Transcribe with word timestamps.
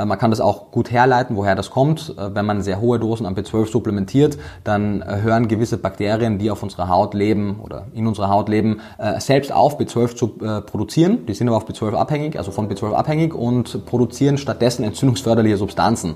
Äh, 0.00 0.04
man 0.04 0.18
kann 0.18 0.30
das 0.30 0.40
auch 0.40 0.70
gut 0.70 0.90
herleiten, 0.90 1.36
woher 1.36 1.54
das 1.54 1.70
kommt. 1.70 2.14
Äh, 2.16 2.34
wenn 2.34 2.46
man 2.46 2.62
sehr 2.62 2.80
hohe 2.80 2.98
Dosen 2.98 3.26
an 3.26 3.34
B12 3.34 3.70
supplementiert, 3.70 4.38
dann 4.64 5.02
äh, 5.02 5.20
hören 5.22 5.48
gewisse 5.48 5.78
Bakterien, 5.78 6.38
die 6.38 6.50
auf 6.50 6.62
unserer 6.62 6.88
Haut 6.88 7.14
leben 7.14 7.60
oder 7.62 7.86
in 7.94 8.06
unserer 8.06 8.30
Haut 8.30 8.48
leben, 8.48 8.80
selbst 9.18 9.52
auf 9.52 9.78
B12 9.78 10.16
zu 10.16 10.28
produzieren. 10.28 11.26
Die 11.26 11.34
sind 11.34 11.48
aber 11.48 11.56
auf 11.56 11.68
B12 11.68 11.94
abhängig, 11.94 12.36
also 12.36 12.50
von 12.50 12.68
B12 12.68 12.92
abhängig 12.92 13.34
und 13.34 13.84
produzieren 13.86 14.38
stattdessen 14.38 14.84
entzündungsförderliche 14.84 15.56
Substanzen. 15.56 16.14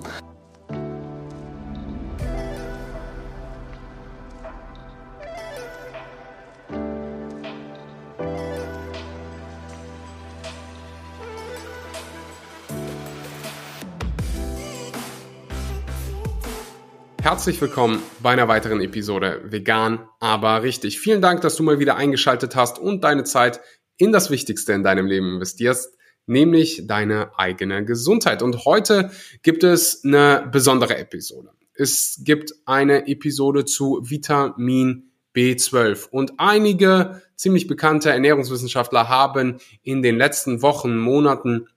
Herzlich 17.45 17.61
willkommen 17.61 18.03
bei 18.23 18.31
einer 18.31 18.49
weiteren 18.49 18.81
Episode 18.81 19.43
Vegan, 19.45 20.09
aber 20.19 20.63
richtig. 20.63 20.99
Vielen 20.99 21.21
Dank, 21.21 21.43
dass 21.43 21.57
du 21.57 21.63
mal 21.63 21.79
wieder 21.79 21.95
eingeschaltet 21.95 22.57
hast 22.57 22.79
und 22.79 23.05
deine 23.05 23.25
Zeit 23.25 23.61
in 23.99 24.13
das 24.13 24.31
Wichtigste 24.31 24.73
in 24.73 24.83
deinem 24.83 25.05
Leben 25.05 25.35
investierst, 25.35 25.95
nämlich 26.25 26.87
deine 26.87 27.39
eigene 27.39 27.85
Gesundheit. 27.85 28.41
Und 28.41 28.65
heute 28.65 29.11
gibt 29.43 29.63
es 29.63 30.03
eine 30.05 30.49
besondere 30.51 30.97
Episode. 30.97 31.51
Es 31.75 32.23
gibt 32.25 32.55
eine 32.65 33.09
Episode 33.09 33.67
zu 33.67 34.01
Vitamin 34.03 35.11
B12 35.37 36.09
und 36.09 36.33
einige 36.39 37.21
ziemlich 37.37 37.67
bekannte 37.67 38.09
Ernährungswissenschaftler 38.09 39.11
haben 39.11 39.59
in 39.83 40.01
den 40.01 40.17
letzten 40.17 40.63
Wochen, 40.63 40.97
Monaten 40.97 41.69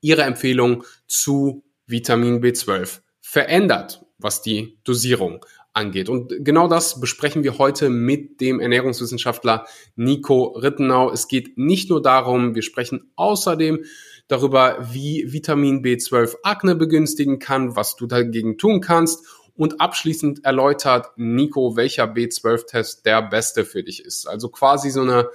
ihre 0.00 0.22
Empfehlung 0.22 0.84
zu 1.06 1.62
Vitamin 1.84 2.40
B12 2.40 3.00
verändert 3.20 4.07
was 4.18 4.42
die 4.42 4.78
Dosierung 4.84 5.44
angeht. 5.72 6.08
Und 6.08 6.32
genau 6.44 6.68
das 6.68 7.00
besprechen 7.00 7.44
wir 7.44 7.58
heute 7.58 7.88
mit 7.88 8.40
dem 8.40 8.60
Ernährungswissenschaftler 8.60 9.66
Nico 9.96 10.48
Rittenau. 10.48 11.10
Es 11.10 11.28
geht 11.28 11.56
nicht 11.56 11.88
nur 11.88 12.02
darum, 12.02 12.54
wir 12.54 12.62
sprechen 12.62 13.12
außerdem 13.16 13.84
darüber, 14.26 14.78
wie 14.92 15.32
Vitamin 15.32 15.82
B12 15.82 16.36
Akne 16.42 16.74
begünstigen 16.74 17.38
kann, 17.38 17.76
was 17.76 17.96
du 17.96 18.06
dagegen 18.06 18.58
tun 18.58 18.80
kannst. 18.80 19.24
Und 19.54 19.80
abschließend 19.80 20.44
erläutert 20.44 21.08
Nico, 21.16 21.74
welcher 21.74 22.04
B12-Test 22.04 23.04
der 23.04 23.22
beste 23.22 23.64
für 23.64 23.82
dich 23.82 24.04
ist. 24.04 24.28
Also 24.28 24.50
quasi 24.50 24.90
so 24.90 25.00
eine, 25.00 25.30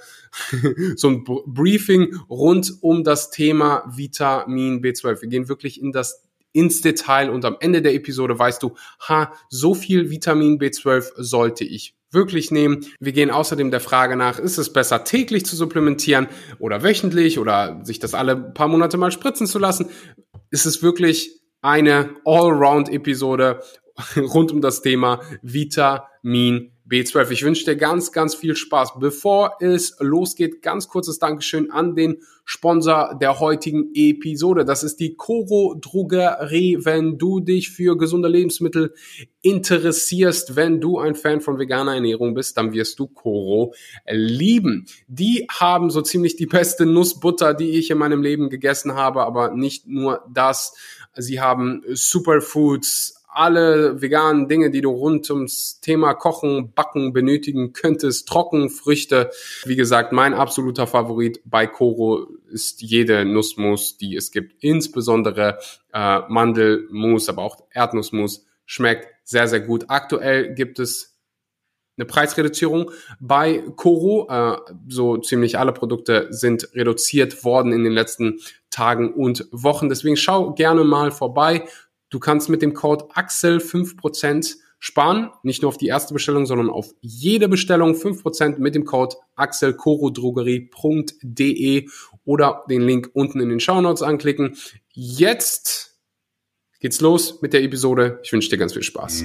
so 0.96 1.08
ein 1.08 1.24
Briefing 1.24 2.16
rund 2.30 2.72
um 2.80 3.04
das 3.04 3.30
Thema 3.30 3.84
Vitamin 3.86 4.80
B12. 4.80 5.20
Wir 5.20 5.28
gehen 5.28 5.48
wirklich 5.48 5.78
in 5.80 5.92
das 5.92 6.22
ins 6.54 6.80
Detail 6.80 7.28
und 7.28 7.44
am 7.44 7.56
Ende 7.60 7.82
der 7.82 7.94
Episode 7.94 8.38
weißt 8.38 8.62
du, 8.62 8.74
ha, 9.06 9.32
so 9.50 9.74
viel 9.74 10.08
Vitamin 10.08 10.58
B12 10.58 11.12
sollte 11.16 11.64
ich 11.64 11.94
wirklich 12.12 12.50
nehmen. 12.50 12.86
Wir 13.00 13.12
gehen 13.12 13.30
außerdem 13.30 13.70
der 13.70 13.80
Frage 13.80 14.16
nach, 14.16 14.38
ist 14.38 14.56
es 14.56 14.72
besser 14.72 15.04
täglich 15.04 15.44
zu 15.44 15.56
supplementieren 15.56 16.28
oder 16.58 16.82
wöchentlich 16.82 17.38
oder 17.38 17.80
sich 17.84 17.98
das 17.98 18.14
alle 18.14 18.36
paar 18.36 18.68
Monate 18.68 18.96
mal 18.96 19.10
spritzen 19.10 19.48
zu 19.48 19.58
lassen? 19.58 19.90
Ist 20.50 20.64
es 20.64 20.82
wirklich 20.82 21.42
eine 21.60 22.14
Allround-Episode 22.24 23.60
rund 24.16 24.52
um 24.52 24.60
das 24.60 24.80
Thema 24.80 25.20
Vitamin 25.42 26.73
B12. 26.88 27.30
Ich 27.30 27.42
wünsche 27.42 27.64
dir 27.64 27.76
ganz, 27.76 28.12
ganz 28.12 28.34
viel 28.34 28.56
Spaß. 28.56 28.98
Bevor 29.00 29.56
es 29.60 29.96
losgeht, 30.00 30.60
ganz 30.60 30.88
kurzes 30.88 31.18
Dankeschön 31.18 31.70
an 31.70 31.96
den 31.96 32.18
Sponsor 32.44 33.16
der 33.18 33.40
heutigen 33.40 33.90
Episode. 33.94 34.66
Das 34.66 34.82
ist 34.82 35.00
die 35.00 35.14
Coro 35.14 35.76
Drogerie. 35.80 36.78
Wenn 36.84 37.16
du 37.16 37.40
dich 37.40 37.70
für 37.70 37.96
gesunde 37.96 38.28
Lebensmittel 38.28 38.92
interessierst, 39.40 40.56
wenn 40.56 40.80
du 40.80 40.98
ein 40.98 41.14
Fan 41.14 41.40
von 41.40 41.58
veganer 41.58 41.94
Ernährung 41.94 42.34
bist, 42.34 42.58
dann 42.58 42.74
wirst 42.74 42.98
du 42.98 43.06
Coro 43.06 43.72
lieben. 44.06 44.86
Die 45.08 45.46
haben 45.50 45.88
so 45.88 46.02
ziemlich 46.02 46.36
die 46.36 46.46
beste 46.46 46.84
Nussbutter, 46.84 47.54
die 47.54 47.70
ich 47.70 47.90
in 47.90 47.96
meinem 47.96 48.22
Leben 48.22 48.50
gegessen 48.50 48.94
habe, 48.94 49.24
aber 49.24 49.54
nicht 49.54 49.86
nur 49.86 50.22
das. 50.30 50.74
Sie 51.16 51.40
haben 51.40 51.82
Superfoods, 51.88 53.23
alle 53.34 54.00
veganen 54.00 54.48
Dinge, 54.48 54.70
die 54.70 54.80
du 54.80 54.90
rund 54.90 55.28
ums 55.30 55.80
Thema 55.80 56.14
Kochen, 56.14 56.72
Backen 56.72 57.12
benötigen 57.12 57.72
könntest, 57.72 58.28
Trockenfrüchte. 58.28 59.30
Wie 59.64 59.76
gesagt, 59.76 60.12
mein 60.12 60.34
absoluter 60.34 60.86
Favorit 60.86 61.40
bei 61.44 61.66
Koro 61.66 62.28
ist 62.50 62.82
jede 62.82 63.24
Nussmus, 63.24 63.96
die 63.98 64.16
es 64.16 64.30
gibt. 64.30 64.62
Insbesondere 64.62 65.58
äh, 65.92 66.20
Mandelmus, 66.28 67.28
aber 67.28 67.42
auch 67.42 67.56
Erdnussmus 67.70 68.46
schmeckt 68.66 69.08
sehr, 69.24 69.48
sehr 69.48 69.60
gut. 69.60 69.86
Aktuell 69.88 70.54
gibt 70.54 70.78
es 70.78 71.14
eine 71.96 72.06
Preisreduzierung 72.06 72.90
bei 73.20 73.62
Koro. 73.76 74.28
Äh, 74.28 74.56
so 74.88 75.16
ziemlich 75.18 75.58
alle 75.58 75.72
Produkte 75.72 76.26
sind 76.30 76.68
reduziert 76.74 77.44
worden 77.44 77.72
in 77.72 77.84
den 77.84 77.92
letzten 77.92 78.40
Tagen 78.70 79.14
und 79.14 79.46
Wochen. 79.52 79.88
Deswegen 79.88 80.16
schau 80.16 80.52
gerne 80.54 80.84
mal 80.84 81.12
vorbei. 81.12 81.66
Du 82.14 82.20
kannst 82.20 82.48
mit 82.48 82.62
dem 82.62 82.72
Code 82.74 83.06
Axel 83.14 83.58
5% 83.58 84.54
sparen, 84.78 85.30
nicht 85.42 85.62
nur 85.62 85.70
auf 85.70 85.78
die 85.78 85.88
erste 85.88 86.14
Bestellung, 86.14 86.46
sondern 86.46 86.70
auf 86.70 86.94
jede 87.00 87.48
Bestellung 87.48 87.94
5% 87.94 88.58
mit 88.58 88.76
dem 88.76 88.84
Code 88.84 89.16
axelkorodrogerie.de 89.34 91.88
oder 92.24 92.62
den 92.70 92.82
Link 92.82 93.10
unten 93.14 93.40
in 93.40 93.48
den 93.48 93.58
Show 93.58 93.80
Notes 93.80 94.02
anklicken. 94.02 94.56
Jetzt 94.90 95.98
geht's 96.78 97.00
los 97.00 97.42
mit 97.42 97.52
der 97.52 97.64
Episode. 97.64 98.20
Ich 98.22 98.32
wünsche 98.32 98.48
dir 98.48 98.58
ganz 98.58 98.74
viel 98.74 98.84
Spaß. 98.84 99.24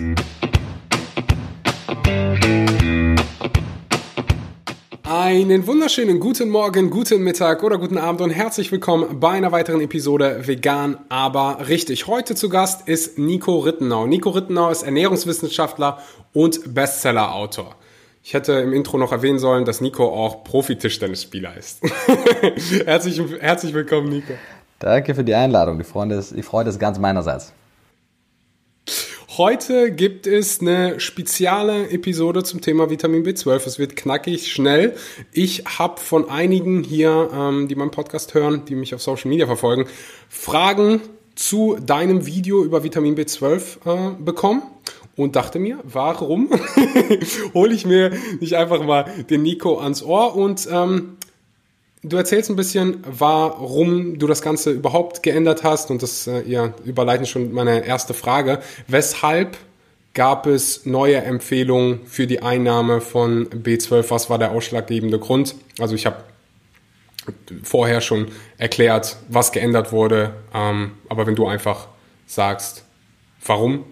Einen 5.31 5.67
wunderschönen 5.67 6.19
guten 6.19 6.49
Morgen, 6.49 6.89
guten 6.89 7.21
Mittag 7.21 7.61
oder 7.61 7.77
guten 7.77 7.99
Abend 7.99 8.21
und 8.21 8.31
herzlich 8.31 8.71
willkommen 8.71 9.19
bei 9.19 9.29
einer 9.29 9.51
weiteren 9.51 9.79
Episode 9.79 10.47
Vegan, 10.47 10.97
aber 11.07 11.67
richtig. 11.67 12.07
Heute 12.07 12.33
zu 12.33 12.49
Gast 12.49 12.87
ist 12.87 13.19
Nico 13.19 13.59
Rittenau. 13.59 14.07
Nico 14.07 14.31
Rittenau 14.31 14.71
ist 14.71 14.81
Ernährungswissenschaftler 14.81 15.99
und 16.33 16.73
Bestseller-Autor. 16.73 17.75
Ich 18.23 18.33
hätte 18.33 18.53
im 18.53 18.73
Intro 18.73 18.97
noch 18.97 19.11
erwähnen 19.11 19.37
sollen, 19.37 19.65
dass 19.65 19.81
Nico 19.81 20.07
auch 20.07 20.43
Profi-Tischtennisspieler 20.45 21.55
ist. 21.55 21.83
herzlich, 22.87 23.21
herzlich 23.39 23.75
willkommen, 23.75 24.09
Nico. 24.09 24.33
Danke 24.79 25.13
für 25.13 25.23
die 25.23 25.35
Einladung. 25.35 25.77
Die 25.77 25.83
Freude 25.83 26.15
ist, 26.15 26.35
die 26.35 26.41
Freude 26.41 26.71
ist 26.71 26.79
ganz 26.79 26.97
meinerseits. 26.97 27.53
Heute 29.39 29.93
gibt 29.93 30.27
es 30.27 30.59
eine 30.59 30.99
spezielle 30.99 31.91
Episode 31.91 32.43
zum 32.43 32.59
Thema 32.59 32.89
Vitamin 32.89 33.23
B12. 33.23 33.67
Es 33.67 33.79
wird 33.79 33.95
knackig, 33.95 34.51
schnell. 34.51 34.97
Ich 35.31 35.63
habe 35.63 36.01
von 36.01 36.29
einigen 36.29 36.83
hier, 36.83 37.29
ähm, 37.33 37.69
die 37.69 37.75
meinen 37.75 37.91
Podcast 37.91 38.33
hören, 38.33 38.65
die 38.65 38.75
mich 38.75 38.93
auf 38.93 39.01
Social 39.01 39.29
Media 39.29 39.45
verfolgen, 39.45 39.85
Fragen 40.27 40.99
zu 41.35 41.77
deinem 41.81 42.25
Video 42.25 42.65
über 42.65 42.83
Vitamin 42.83 43.15
B12 43.15 43.77
äh, 43.85 44.21
bekommen 44.21 44.61
und 45.15 45.37
dachte 45.37 45.57
mir, 45.57 45.79
warum 45.85 46.49
hole 47.53 47.73
ich 47.73 47.85
mir 47.85 48.11
nicht 48.41 48.57
einfach 48.57 48.83
mal 48.83 49.05
den 49.29 49.43
Nico 49.43 49.79
ans 49.79 50.03
Ohr 50.03 50.35
und 50.35 50.67
ähm, 50.69 51.15
Du 52.01 52.15
erzählst 52.15 52.49
ein 52.49 52.55
bisschen, 52.55 53.03
warum 53.05 54.19
du 54.19 54.27
das 54.27 54.41
Ganze 54.41 54.71
überhaupt 54.71 55.21
geändert 55.21 55.63
hast 55.63 55.91
und 55.91 56.01
das 56.01 56.27
äh, 56.27 56.47
ja, 56.47 56.73
überleiten 56.85 57.25
schon 57.25 57.51
meine 57.51 57.85
erste 57.85 58.13
Frage. 58.13 58.61
Weshalb 58.87 59.57
gab 60.13 60.47
es 60.47 60.85
neue 60.85 61.17
Empfehlungen 61.17 62.05
für 62.05 62.25
die 62.25 62.41
Einnahme 62.41 63.01
von 63.01 63.49
B12? 63.49 64.11
Was 64.11 64.29
war 64.29 64.37
der 64.37 64.51
ausschlaggebende 64.51 65.19
Grund? 65.19 65.55
Also 65.77 65.93
ich 65.93 66.05
habe 66.05 66.23
vorher 67.63 67.99
schon 67.99 68.29
erklärt, 68.57 69.17
was 69.27 69.51
geändert 69.51 69.91
wurde, 69.91 70.33
ähm, 70.53 70.91
aber 71.09 71.27
wenn 71.27 71.35
du 71.35 71.47
einfach 71.47 71.87
sagst, 72.25 72.85
warum 73.45 73.83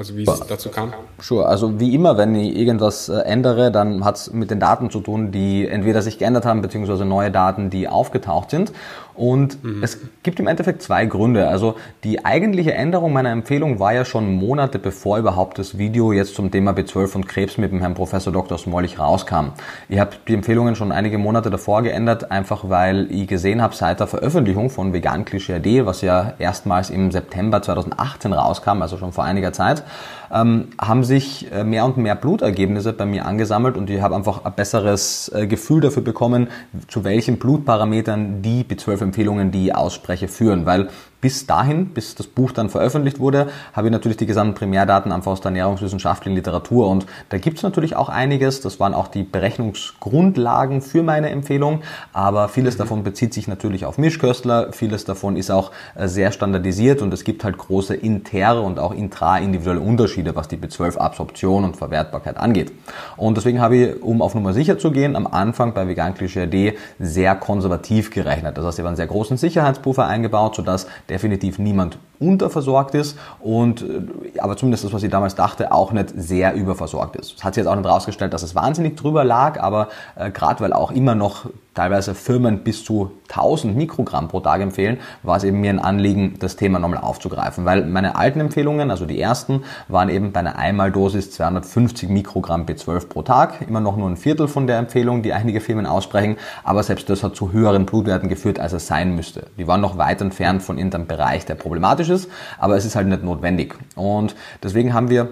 also 0.00 0.16
wie 0.16 0.22
es 0.22 0.40
dazu 0.48 0.70
kam? 0.70 0.94
Sure, 1.20 1.46
also 1.46 1.78
wie 1.78 1.94
immer, 1.94 2.16
wenn 2.16 2.34
ich 2.34 2.56
irgendwas 2.56 3.10
äh, 3.10 3.18
ändere, 3.18 3.70
dann 3.70 4.02
hat 4.02 4.16
es 4.16 4.32
mit 4.32 4.50
den 4.50 4.58
Daten 4.58 4.88
zu 4.88 5.00
tun, 5.00 5.30
die 5.30 5.68
entweder 5.68 6.00
sich 6.00 6.18
geändert 6.18 6.46
haben, 6.46 6.62
beziehungsweise 6.62 7.04
neue 7.04 7.30
Daten, 7.30 7.68
die 7.68 7.86
aufgetaucht 7.86 8.50
sind. 8.50 8.72
Und 9.14 9.62
mhm. 9.62 9.82
es 9.82 9.98
gibt 10.22 10.40
im 10.40 10.46
Endeffekt 10.46 10.82
zwei 10.82 11.06
Gründe. 11.06 11.48
Also 11.48 11.76
die 12.04 12.24
eigentliche 12.24 12.74
Änderung 12.74 13.12
meiner 13.12 13.30
Empfehlung 13.30 13.78
war 13.78 13.92
ja 13.92 14.04
schon 14.04 14.32
Monate 14.34 14.78
bevor 14.78 15.18
überhaupt 15.18 15.58
das 15.58 15.78
Video 15.78 16.12
jetzt 16.12 16.34
zum 16.34 16.50
Thema 16.50 16.72
B12 16.72 17.16
und 17.16 17.28
Krebs 17.28 17.58
mit 17.58 17.72
dem 17.72 17.80
Herrn 17.80 17.94
Professor 17.94 18.32
Dr. 18.32 18.58
Smolich 18.58 18.98
rauskam. 18.98 19.50
Ich 19.88 19.98
habe 19.98 20.12
die 20.26 20.34
Empfehlungen 20.34 20.76
schon 20.76 20.92
einige 20.92 21.18
Monate 21.18 21.50
davor 21.50 21.82
geändert, 21.82 22.30
einfach 22.30 22.68
weil 22.68 23.10
ich 23.10 23.26
gesehen 23.26 23.62
habe, 23.62 23.74
seit 23.74 24.00
der 24.00 24.06
Veröffentlichung 24.06 24.70
von 24.70 24.92
Vegan 24.92 25.24
Klischee 25.24 25.84
was 25.84 26.00
ja 26.00 26.34
erstmals 26.38 26.90
im 26.90 27.10
September 27.10 27.62
2018 27.62 28.32
rauskam, 28.32 28.82
also 28.82 28.96
schon 28.96 29.12
vor 29.12 29.24
einiger 29.24 29.52
Zeit, 29.52 29.82
ähm, 30.32 30.68
haben 30.80 31.04
sich 31.04 31.50
äh, 31.52 31.64
mehr 31.64 31.84
und 31.84 31.96
mehr 31.96 32.14
Blutergebnisse 32.14 32.92
bei 32.92 33.04
mir 33.04 33.26
angesammelt 33.26 33.76
und 33.76 33.90
ich 33.90 34.00
habe 34.00 34.14
einfach 34.14 34.44
ein 34.44 34.52
besseres 34.54 35.30
äh, 35.34 35.46
Gefühl 35.46 35.80
dafür 35.80 36.02
bekommen, 36.02 36.48
zu 36.88 37.04
welchen 37.04 37.38
Blutparametern 37.38 38.42
die 38.42 38.64
B12-Empfehlungen, 38.64 39.50
die 39.50 39.66
ich 39.66 39.74
ausspreche, 39.74 40.28
führen. 40.28 40.66
Weil 40.66 40.88
bis 41.20 41.46
dahin, 41.46 41.86
bis 41.86 42.14
das 42.14 42.26
Buch 42.26 42.52
dann 42.52 42.70
veröffentlicht 42.70 43.18
wurde, 43.18 43.48
habe 43.72 43.88
ich 43.88 43.92
natürlich 43.92 44.16
die 44.16 44.26
gesamten 44.26 44.54
Primärdaten 44.54 45.12
einfach 45.12 45.32
aus 45.32 45.40
der 45.40 45.50
ernährungswissenschaftlichen 45.50 46.34
Literatur 46.34 46.88
und 46.88 47.06
da 47.28 47.38
gibt 47.38 47.58
es 47.58 47.62
natürlich 47.62 47.96
auch 47.96 48.08
einiges. 48.08 48.60
Das 48.60 48.80
waren 48.80 48.94
auch 48.94 49.08
die 49.08 49.22
Berechnungsgrundlagen 49.22 50.82
für 50.82 51.02
meine 51.02 51.30
Empfehlung, 51.30 51.82
aber 52.12 52.48
vieles 52.48 52.74
mhm. 52.74 52.78
davon 52.78 53.04
bezieht 53.04 53.34
sich 53.34 53.48
natürlich 53.48 53.84
auf 53.84 53.98
Mischköstler, 53.98 54.72
vieles 54.72 55.04
davon 55.04 55.36
ist 55.36 55.50
auch 55.50 55.72
äh, 55.94 56.08
sehr 56.08 56.32
standardisiert 56.32 57.02
und 57.02 57.12
es 57.12 57.24
gibt 57.24 57.44
halt 57.44 57.58
große 57.58 57.94
intere 57.94 58.60
und 58.60 58.78
auch 58.78 58.92
intra-individuelle 58.92 59.80
Unterschiede, 59.80 60.34
was 60.36 60.48
die 60.48 60.56
B12-Absorption 60.56 61.64
und 61.64 61.76
Verwertbarkeit 61.76 62.36
angeht. 62.36 62.72
Und 63.16 63.36
deswegen 63.36 63.60
habe 63.60 63.76
ich, 63.76 64.02
um 64.02 64.22
auf 64.22 64.34
Nummer 64.34 64.52
sicher 64.52 64.78
zu 64.78 64.90
gehen, 64.90 65.16
am 65.16 65.26
Anfang 65.26 65.74
bei 65.74 65.86
Vegan 65.86 66.14
Klischee 66.14 66.42
AD 66.42 66.78
sehr 66.98 67.34
konservativ 67.36 68.10
gerechnet. 68.10 68.56
Das 68.56 68.64
heißt, 68.64 68.78
ich 68.78 68.82
habe 68.82 68.88
einen 68.88 68.96
sehr 68.96 69.06
großen 69.06 69.36
Sicherheitspuffer 69.36 70.06
eingebaut, 70.06 70.56
sodass 70.56 70.86
definitiv 71.10 71.58
niemand 71.58 71.98
unterversorgt 72.20 72.94
ist 72.94 73.18
und 73.40 73.82
äh, 73.82 74.38
aber 74.38 74.56
zumindest 74.56 74.84
das, 74.84 74.92
was 74.92 75.02
ich 75.02 75.10
damals 75.10 75.34
dachte, 75.34 75.72
auch 75.72 75.90
nicht 75.92 76.10
sehr 76.16 76.54
überversorgt 76.54 77.16
ist. 77.16 77.34
Es 77.38 77.44
hat 77.44 77.54
sich 77.54 77.62
jetzt 77.64 77.70
auch 77.70 77.76
nicht 77.76 77.88
rausgestellt, 77.88 78.32
dass 78.32 78.42
es 78.42 78.54
wahnsinnig 78.54 78.96
drüber 78.96 79.24
lag, 79.24 79.60
aber 79.60 79.88
äh, 80.16 80.30
gerade 80.30 80.60
weil 80.60 80.72
auch 80.72 80.90
immer 80.90 81.14
noch 81.14 81.46
teilweise 81.74 82.14
Firmen 82.14 82.58
bis 82.58 82.84
zu 82.84 83.12
1000 83.30 83.76
Mikrogramm 83.76 84.28
pro 84.28 84.40
Tag 84.40 84.60
empfehlen, 84.60 84.98
war 85.22 85.36
es 85.36 85.44
eben 85.44 85.60
mir 85.60 85.70
ein 85.70 85.78
Anliegen, 85.78 86.34
das 86.38 86.56
Thema 86.56 86.78
nochmal 86.78 86.98
aufzugreifen, 86.98 87.64
weil 87.64 87.86
meine 87.86 88.16
alten 88.16 88.40
Empfehlungen, 88.40 88.90
also 88.90 89.06
die 89.06 89.20
ersten, 89.20 89.62
waren 89.88 90.08
eben 90.08 90.32
bei 90.32 90.40
einer 90.40 90.56
Einmaldosis 90.56 91.30
250 91.30 92.08
Mikrogramm 92.08 92.66
B12 92.66 93.08
pro 93.08 93.22
Tag, 93.22 93.66
immer 93.66 93.80
noch 93.80 93.96
nur 93.96 94.10
ein 94.10 94.16
Viertel 94.16 94.48
von 94.48 94.66
der 94.66 94.78
Empfehlung, 94.78 95.22
die 95.22 95.32
einige 95.32 95.60
Firmen 95.60 95.86
aussprechen, 95.86 96.36
aber 96.64 96.82
selbst 96.82 97.08
das 97.08 97.22
hat 97.22 97.36
zu 97.36 97.52
höheren 97.52 97.86
Blutwerten 97.86 98.28
geführt, 98.28 98.58
als 98.58 98.72
es 98.72 98.86
sein 98.86 99.14
müsste. 99.14 99.46
Die 99.56 99.66
waren 99.66 99.80
noch 99.80 99.96
weit 99.96 100.20
entfernt 100.20 100.62
von 100.62 100.76
irgendeinem 100.76 101.06
Bereich, 101.06 101.46
der 101.46 101.54
problematisch 101.54 102.09
ist, 102.10 102.28
aber 102.58 102.76
es 102.76 102.84
ist 102.84 102.96
halt 102.96 103.06
nicht 103.06 103.24
notwendig. 103.24 103.74
Und 103.94 104.34
deswegen 104.62 104.92
haben 104.92 105.08
wir 105.08 105.30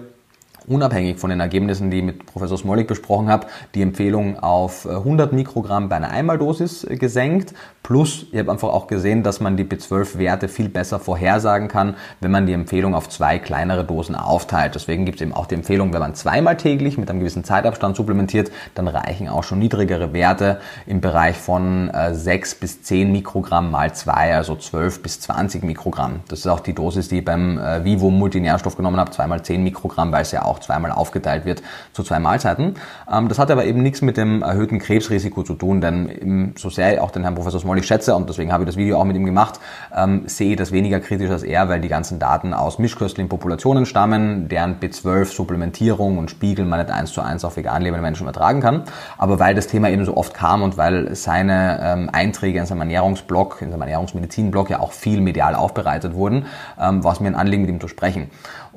unabhängig 0.69 1.17
von 1.17 1.29
den 1.29 1.39
Ergebnissen, 1.39 1.91
die 1.91 1.97
ich 1.97 2.03
mit 2.03 2.25
Professor 2.25 2.57
Smolik 2.57 2.87
besprochen 2.87 3.27
habe, 3.27 3.47
die 3.75 3.81
Empfehlung 3.81 4.39
auf 4.39 4.87
100 4.87 5.33
Mikrogramm 5.33 5.89
bei 5.89 5.97
einer 5.97 6.11
Einmaldosis 6.11 6.85
gesenkt. 6.89 7.53
Plus, 7.83 8.27
ich 8.31 8.37
habe 8.37 8.51
einfach 8.51 8.69
auch 8.69 8.85
gesehen, 8.85 9.23
dass 9.23 9.39
man 9.39 9.57
die 9.57 9.63
B12-Werte 9.63 10.47
viel 10.47 10.69
besser 10.69 10.99
vorhersagen 10.99 11.67
kann, 11.67 11.95
wenn 12.19 12.29
man 12.29 12.45
die 12.45 12.53
Empfehlung 12.53 12.93
auf 12.93 13.09
zwei 13.09 13.39
kleinere 13.39 13.83
Dosen 13.83 14.13
aufteilt. 14.13 14.75
Deswegen 14.75 15.05
gibt 15.05 15.17
es 15.17 15.23
eben 15.23 15.33
auch 15.33 15.47
die 15.47 15.55
Empfehlung, 15.55 15.91
wenn 15.91 15.99
man 15.99 16.13
zweimal 16.13 16.55
täglich 16.55 16.99
mit 16.99 17.09
einem 17.09 17.19
gewissen 17.19 17.43
Zeitabstand 17.43 17.95
supplementiert, 17.95 18.51
dann 18.75 18.87
reichen 18.87 19.27
auch 19.27 19.43
schon 19.43 19.57
niedrigere 19.57 20.13
Werte 20.13 20.59
im 20.85 21.01
Bereich 21.01 21.35
von 21.37 21.89
6 22.11 22.55
bis 22.55 22.83
10 22.83 23.11
Mikrogramm 23.11 23.71
mal 23.71 23.93
2, 23.93 24.35
also 24.35 24.55
12 24.55 25.01
bis 25.01 25.19
20 25.21 25.63
Mikrogramm. 25.63 26.19
Das 26.27 26.39
ist 26.39 26.47
auch 26.47 26.59
die 26.59 26.73
Dosis, 26.73 27.09
die 27.09 27.19
ich 27.19 27.25
beim 27.25 27.57
äh, 27.57 27.83
Vivo 27.83 28.11
Multinährstoff 28.11 28.75
genommen 28.75 28.99
habe, 28.99 29.11
zweimal 29.11 29.41
10 29.41 29.63
Mikrogramm, 29.63 30.11
weil 30.11 30.21
es 30.21 30.31
ja 30.31 30.43
auch 30.43 30.58
auch 30.59 30.65
zweimal 30.65 30.91
aufgeteilt 30.91 31.45
wird 31.45 31.61
zu 31.93 32.03
zwei 32.03 32.19
Mahlzeiten. 32.19 32.75
Ähm, 33.11 33.27
das 33.27 33.39
hat 33.39 33.49
aber 33.51 33.65
eben 33.65 33.81
nichts 33.81 34.01
mit 34.01 34.17
dem 34.17 34.41
erhöhten 34.41 34.79
Krebsrisiko 34.79 35.43
zu 35.43 35.55
tun, 35.55 35.81
denn 35.81 36.53
so 36.57 36.69
sehr 36.69 36.93
ich 36.93 36.99
auch 36.99 37.11
den 37.11 37.23
Herrn 37.23 37.35
Professor 37.35 37.59
Smolly 37.59 37.83
schätze 37.83 38.15
und 38.15 38.29
deswegen 38.29 38.51
habe 38.51 38.63
ich 38.63 38.67
das 38.67 38.77
Video 38.77 38.99
auch 38.99 39.05
mit 39.05 39.15
ihm 39.15 39.25
gemacht, 39.25 39.59
ähm, 39.95 40.23
sehe 40.25 40.51
ich 40.51 40.57
das 40.57 40.71
weniger 40.71 40.99
kritisch 40.99 41.29
als 41.29 41.43
er, 41.43 41.69
weil 41.69 41.81
die 41.81 41.87
ganzen 41.87 42.19
Daten 42.19 42.53
aus 42.53 42.79
mischköstlichen 42.79 43.29
Populationen 43.29 43.85
stammen, 43.85 44.49
deren 44.49 44.79
B12-Supplementierung 44.79 46.17
und 46.17 46.29
Spiegel 46.29 46.65
man 46.65 46.79
nicht 46.79 46.91
eins 46.91 47.11
zu 47.11 47.21
eins 47.21 47.45
auf 47.45 47.57
vegan 47.57 47.81
lebende 47.81 48.01
Menschen 48.01 48.23
übertragen 48.23 48.61
kann. 48.61 48.83
Aber 49.17 49.39
weil 49.39 49.55
das 49.55 49.67
Thema 49.67 49.89
eben 49.89 50.05
so 50.05 50.17
oft 50.17 50.33
kam 50.33 50.61
und 50.61 50.77
weil 50.77 51.15
seine 51.15 51.79
ähm, 51.81 52.09
Einträge 52.11 52.59
in 52.59 52.65
seinem 52.65 52.81
Ernährungsblog, 52.81 53.61
in 53.61 53.71
seinem 53.71 53.81
Ernährungsmedizinblog 53.81 54.69
ja 54.69 54.79
auch 54.79 54.91
viel 54.91 55.21
medial 55.21 55.55
aufbereitet 55.55 56.13
wurden, 56.13 56.45
war 56.77 57.13
es 57.13 57.19
mir 57.19 57.27
ein 57.27 57.35
Anliegen, 57.35 57.63
mit 57.63 57.71
ihm 57.71 57.81
zu 57.81 57.87
sprechen. 57.87 58.29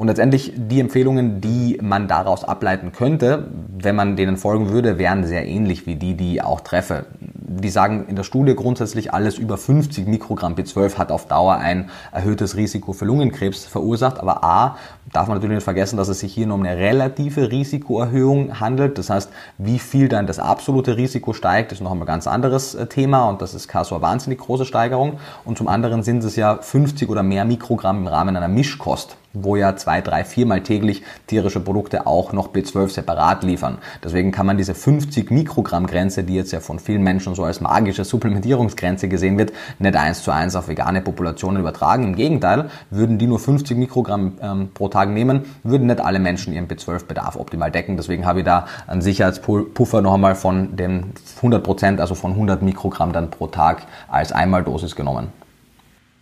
Und 0.02 0.08
letztendlich 0.08 0.52
die 0.56 0.80
Empfehlungen, 0.80 1.40
die 1.40 1.78
man 1.80 2.08
daraus 2.08 2.42
ableiten 2.42 2.90
könnte, 2.90 3.46
wenn 3.78 3.94
man 3.94 4.16
denen 4.16 4.36
folgen 4.36 4.70
würde, 4.70 4.98
wären 4.98 5.24
sehr 5.24 5.46
ähnlich 5.46 5.86
wie 5.86 5.94
die, 5.94 6.16
die 6.16 6.34
ich 6.34 6.42
auch 6.42 6.60
treffe. 6.60 7.06
Die 7.20 7.68
sagen 7.68 8.06
in 8.08 8.16
der 8.16 8.24
Studie 8.24 8.56
grundsätzlich, 8.56 9.14
alles 9.14 9.38
über 9.38 9.56
50 9.56 10.08
Mikrogramm 10.08 10.56
B12 10.56 10.98
hat 10.98 11.12
auf 11.12 11.28
Dauer 11.28 11.54
ein 11.54 11.88
erhöhtes 12.10 12.56
Risiko 12.56 12.92
für 12.92 13.04
Lungenkrebs 13.04 13.64
verursacht. 13.64 14.18
Aber 14.18 14.42
A, 14.42 14.76
darf 15.12 15.28
man 15.28 15.36
natürlich 15.36 15.54
nicht 15.54 15.62
vergessen, 15.62 15.96
dass 15.96 16.08
es 16.08 16.18
sich 16.18 16.34
hier 16.34 16.48
nur 16.48 16.56
um 16.56 16.64
eine 16.64 16.76
relative 16.76 17.52
Risikoerhöhung 17.52 18.58
handelt. 18.58 18.98
Das 18.98 19.08
heißt, 19.08 19.30
wie 19.58 19.78
viel 19.78 20.08
dann 20.08 20.26
das 20.26 20.40
absolute 20.40 20.96
Risiko 20.96 21.32
steigt, 21.32 21.70
ist 21.70 21.80
noch 21.80 21.92
ein 21.92 22.04
ganz 22.04 22.26
anderes 22.26 22.74
äh, 22.74 22.88
Thema 22.88 23.28
und 23.28 23.40
das 23.40 23.54
ist 23.54 23.68
keine 23.68 23.86
wahnsinnig 23.88 24.40
große 24.40 24.64
Steigerung. 24.64 25.20
Und 25.44 25.58
zum 25.58 25.68
anderen 25.68 26.02
sind 26.02 26.24
es 26.24 26.34
ja 26.34 26.58
50 26.60 27.08
oder 27.08 27.22
mehr 27.22 27.44
Mikrogramm 27.44 27.98
im 27.98 28.06
Rahmen 28.08 28.36
einer 28.36 28.48
Mischkost 28.48 29.16
wo 29.34 29.56
ja 29.56 29.76
zwei, 29.76 30.00
drei, 30.00 30.24
viermal 30.24 30.62
täglich 30.62 31.02
tierische 31.26 31.60
Produkte 31.60 32.06
auch 32.06 32.32
noch 32.32 32.52
B12 32.52 32.88
separat 32.88 33.44
liefern. 33.44 33.78
Deswegen 34.02 34.32
kann 34.32 34.46
man 34.46 34.56
diese 34.56 34.74
50 34.74 35.30
Mikrogramm 35.30 35.86
Grenze, 35.86 36.24
die 36.24 36.34
jetzt 36.34 36.52
ja 36.52 36.60
von 36.60 36.78
vielen 36.78 37.02
Menschen 37.02 37.34
so 37.34 37.44
als 37.44 37.60
magische 37.60 38.04
Supplementierungsgrenze 38.04 39.08
gesehen 39.08 39.38
wird, 39.38 39.52
nicht 39.78 39.96
eins 39.96 40.22
zu 40.22 40.30
eins 40.30 40.56
auf 40.56 40.68
vegane 40.68 41.00
Populationen 41.00 41.60
übertragen. 41.60 42.04
Im 42.04 42.16
Gegenteil, 42.16 42.70
würden 42.90 43.18
die 43.18 43.26
nur 43.26 43.38
50 43.38 43.76
Mikrogramm 43.76 44.38
ähm, 44.40 44.70
pro 44.74 44.88
Tag 44.88 45.08
nehmen, 45.08 45.42
würden 45.62 45.86
nicht 45.86 46.00
alle 46.00 46.18
Menschen 46.18 46.52
ihren 46.52 46.68
B12-Bedarf 46.68 47.36
optimal 47.36 47.70
decken. 47.70 47.96
Deswegen 47.96 48.26
habe 48.26 48.40
ich 48.40 48.44
da 48.44 48.66
einen 48.86 49.02
Sicherheitspuffer 49.02 50.02
noch 50.02 50.14
einmal 50.14 50.34
von 50.34 50.76
den 50.76 51.12
100 51.36 51.62
Prozent, 51.62 52.00
also 52.00 52.14
von 52.14 52.32
100 52.32 52.62
Mikrogramm 52.62 53.12
dann 53.12 53.30
pro 53.30 53.46
Tag 53.46 53.82
als 54.08 54.32
Einmaldosis 54.32 54.96
genommen. 54.96 55.41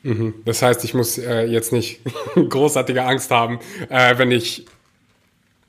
Mhm. 0.03 0.35
Das 0.45 0.63
heißt, 0.63 0.85
ich 0.85 0.95
muss 0.95 1.19
äh, 1.19 1.45
jetzt 1.45 1.73
nicht 1.73 2.01
großartige 2.35 3.05
Angst 3.05 3.31
haben, 3.31 3.61
äh, 3.89 4.17
wenn 4.19 4.31
ich 4.31 4.67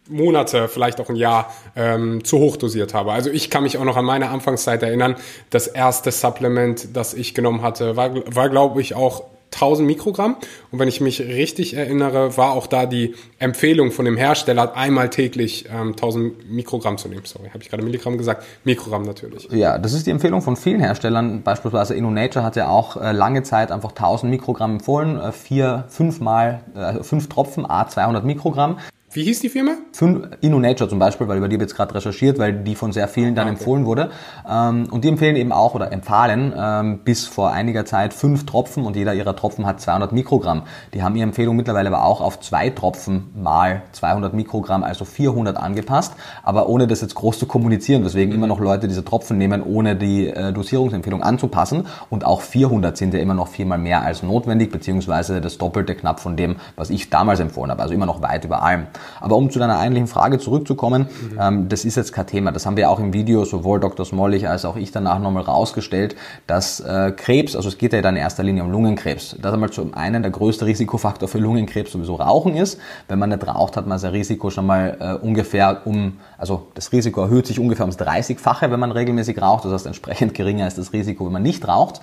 Monate, 0.08 0.68
vielleicht 0.68 1.00
auch 1.00 1.10
ein 1.10 1.16
Jahr 1.16 1.54
ähm, 1.76 2.24
zu 2.24 2.40
hoch 2.40 2.58
dosiert 2.58 2.94
habe. 2.94 3.14
Also 3.14 3.30
ich 3.30 3.50
kann 3.50 3.64
mich 3.64 3.78
auch 3.78 3.84
noch 3.84 3.98
an 3.98 4.06
meine 4.06 4.30
Anfangszeit 4.30 4.84
erinnern. 4.84 5.16
Das 5.50 5.68
erste 5.68 6.12
Supplement, 6.12 6.96
das 6.96 7.14
ich 7.14 7.34
genommen 7.34 7.62
hatte, 7.62 7.96
war, 7.96 8.14
war 8.36 8.50
glaube 8.50 8.82
ich, 8.82 8.94
auch 8.94 9.24
1000 9.54 9.88
Mikrogramm. 9.88 10.38
Und 10.72 10.80
wenn 10.80 10.88
ich 10.88 11.02
mich 11.02 11.20
richtig 11.20 11.76
erinnere, 11.76 12.38
war 12.38 12.54
auch 12.54 12.68
da 12.68 12.86
die 12.86 13.16
Empfehlung 13.40 13.92
von 13.92 14.06
dem 14.06 14.18
Hersteller, 14.18 14.76
einmal 14.76 15.10
täglich 15.10 15.66
ähm, 15.72 15.90
1000 15.90 16.50
Mikrogramm 16.50 16.98
zu 16.98 17.08
nehmen. 17.08 17.24
Sorry, 17.26 17.50
habe 17.50 17.64
ich 17.64 17.70
gerade 17.70 17.84
Milligramm 17.84 18.18
gesagt? 18.18 18.44
Mikrogramm 18.64 19.04
natürlich. 19.04 19.50
Ja, 19.52 19.78
das 19.78 19.94
ist 19.94 20.08
die 20.08 20.12
Empfehlung 20.12 20.42
von 20.42 20.56
vielen 20.56 20.80
Herstellern. 20.80 21.44
Beispielsweise 21.44 21.96
InnoNature 21.96 22.44
hat 22.44 22.56
ja 22.56 22.70
auch 22.70 22.98
äh, 22.98 23.12
lange 23.12 23.44
Zeit 23.44 23.72
einfach 23.72 23.92
1000 23.92 24.30
Mikrogramm 24.32 24.74
empfohlen. 24.74 25.20
Äh, 25.20 25.32
vier, 25.32 25.86
fünfmal, 25.90 26.62
äh, 26.76 27.04
fünf 27.04 27.30
Tropfen, 27.30 27.70
a 27.70 27.88
200 27.88 28.24
Mikrogramm. 28.24 28.78
Wie 29.14 29.24
hieß 29.24 29.42
die 29.42 29.50
Firma? 29.50 29.74
InnoNature 30.40 30.90
zum 30.90 30.98
Beispiel, 30.98 31.28
weil 31.28 31.38
über 31.38 31.50
die 31.50 31.56
habe 31.56 31.66
jetzt 31.66 31.76
gerade 31.76 31.94
recherchiert, 31.94 32.40
weil 32.40 32.54
die 32.54 32.76
von 32.76 32.94
sehr 32.94 33.10
vielen 33.10 33.36
dann 33.36 33.48
ah, 33.48 33.52
okay. 33.52 33.60
empfohlen 33.60 33.86
wurde. 33.86 34.10
Ähm, 34.50 34.88
und 34.90 35.04
die 35.04 35.10
empfehlen 35.10 35.36
eben 35.36 35.52
auch 35.52 35.76
oder 35.76 35.92
empfahlen 35.92 36.54
ähm, 36.58 37.00
bis 37.00 37.28
vor 37.28 37.52
einiger 37.52 37.84
Zeit 37.84 38.14
fünf 38.14 38.46
Tropfen 38.46 38.86
und 38.86 38.96
jeder 38.96 39.14
ihrer 39.14 39.36
Tropfen 39.36 39.66
hat 39.66 39.82
200 39.82 40.14
Mikrogramm. 40.14 40.64
Die 40.94 41.04
haben 41.04 41.16
ihre 41.18 41.24
Empfehlung 41.24 41.58
mittlerweile 41.58 41.90
aber 41.90 42.06
auch 42.06 42.22
auf 42.22 42.40
zwei 42.40 42.70
Tropfen 42.70 43.32
mal 43.36 43.82
200 43.92 44.34
Mikrogramm, 44.34 44.82
also 44.82 45.04
400 45.04 45.58
angepasst, 45.58 46.14
aber 46.44 46.70
ohne 46.70 46.88
das 46.88 47.02
jetzt 47.02 47.16
groß 47.16 47.38
zu 47.38 47.48
kommunizieren. 47.48 48.04
Deswegen 48.04 48.32
immer 48.32 48.48
noch 48.48 48.62
Leute 48.62 48.88
diese 48.88 49.04
Tropfen 49.04 49.38
nehmen, 49.38 49.62
ohne 49.62 49.98
die 49.98 50.28
äh, 50.28 50.54
Dosierungsempfehlung 50.54 51.22
anzupassen. 51.22 51.86
Und 52.10 52.24
auch 52.24 52.40
400 52.40 52.96
sind 52.96 53.14
ja 53.14 53.20
immer 53.20 53.34
noch 53.34 53.50
viermal 53.50 53.78
mehr 53.78 54.04
als 54.04 54.24
notwendig, 54.24 54.72
beziehungsweise 54.72 55.42
das 55.42 55.58
Doppelte 55.58 55.96
knapp 55.96 56.22
von 56.22 56.38
dem, 56.38 56.56
was 56.78 56.90
ich 56.90 57.10
damals 57.10 57.42
empfohlen 57.42 57.72
habe. 57.72 57.82
Also 57.82 57.94
immer 57.94 58.06
noch 58.06 58.22
weit 58.22 58.46
über 58.46 58.64
allem. 58.64 58.88
Aber 59.20 59.36
um 59.36 59.50
zu 59.50 59.60
deiner 59.60 59.80
eigentlichen 59.80 60.08
Frage 60.08 60.40
zurückzukommen, 60.40 61.08
mhm. 61.32 61.40
ähm, 61.40 61.70
das 61.70 61.86
ist 61.86 61.96
jetzt 61.96 62.14
kein 62.14 62.28
Thema. 62.28 62.52
Das 62.52 62.66
haben 62.66 62.78
wir 62.78 62.90
auch 62.90 63.00
im 63.00 63.14
Video, 63.14 63.46
sowohl 63.46 63.80
Dr. 63.80 64.06
Smollig 64.06 64.48
als 64.48 64.66
auch 64.66 64.76
ich 64.76 64.92
danach 64.92 65.20
nochmal 65.20 65.44
rausgestellt, 65.44 66.16
dass 66.48 66.80
äh, 66.80 67.12
Krebs, 67.16 67.56
also 67.56 67.70
es 67.70 67.78
geht 67.78 67.94
ja 67.94 68.02
dann 68.02 68.16
in 68.16 68.22
erster 68.22 68.44
Linie 68.44 68.64
um 68.64 68.72
Lungenkrebs, 68.72 69.38
dass 69.42 69.54
einmal 69.54 69.70
zum 69.72 69.94
einen 69.94 70.22
der 70.22 70.32
größte 70.32 70.66
Risikofaktor 70.66 71.28
für 71.28 71.40
Lungenkrebs 71.40 71.92
sowieso 71.92 72.16
Rauchen 72.16 72.56
ist. 72.56 72.80
Wenn 73.08 73.20
man 73.20 73.30
nicht 73.30 73.48
raucht, 73.48 73.78
hat 73.78 73.88
man 73.88 74.00
sein 74.00 74.12
Risiko 74.12 74.50
schon 74.50 74.66
mal 74.66 74.98
äh, 75.00 75.26
ungefähr 75.26 75.82
um, 75.86 76.20
also 76.38 76.68
das 76.74 76.92
Risiko 76.92 77.22
erhöht 77.22 77.48
sich 77.48 77.60
ungefähr 77.60 77.86
ums 77.86 77.98
30-fache, 77.98 78.72
wenn 78.72 78.80
man 78.80 78.92
regelmäßig 78.92 79.42
raucht. 79.42 79.66
Das 79.66 79.72
heißt, 79.74 79.86
entsprechend 79.86 80.34
geringer 80.34 80.68
ist 80.68 80.78
das 80.78 80.94
Risiko, 80.94 81.26
wenn 81.26 81.34
man 81.34 81.44
nicht 81.44 81.68
raucht. 81.68 82.02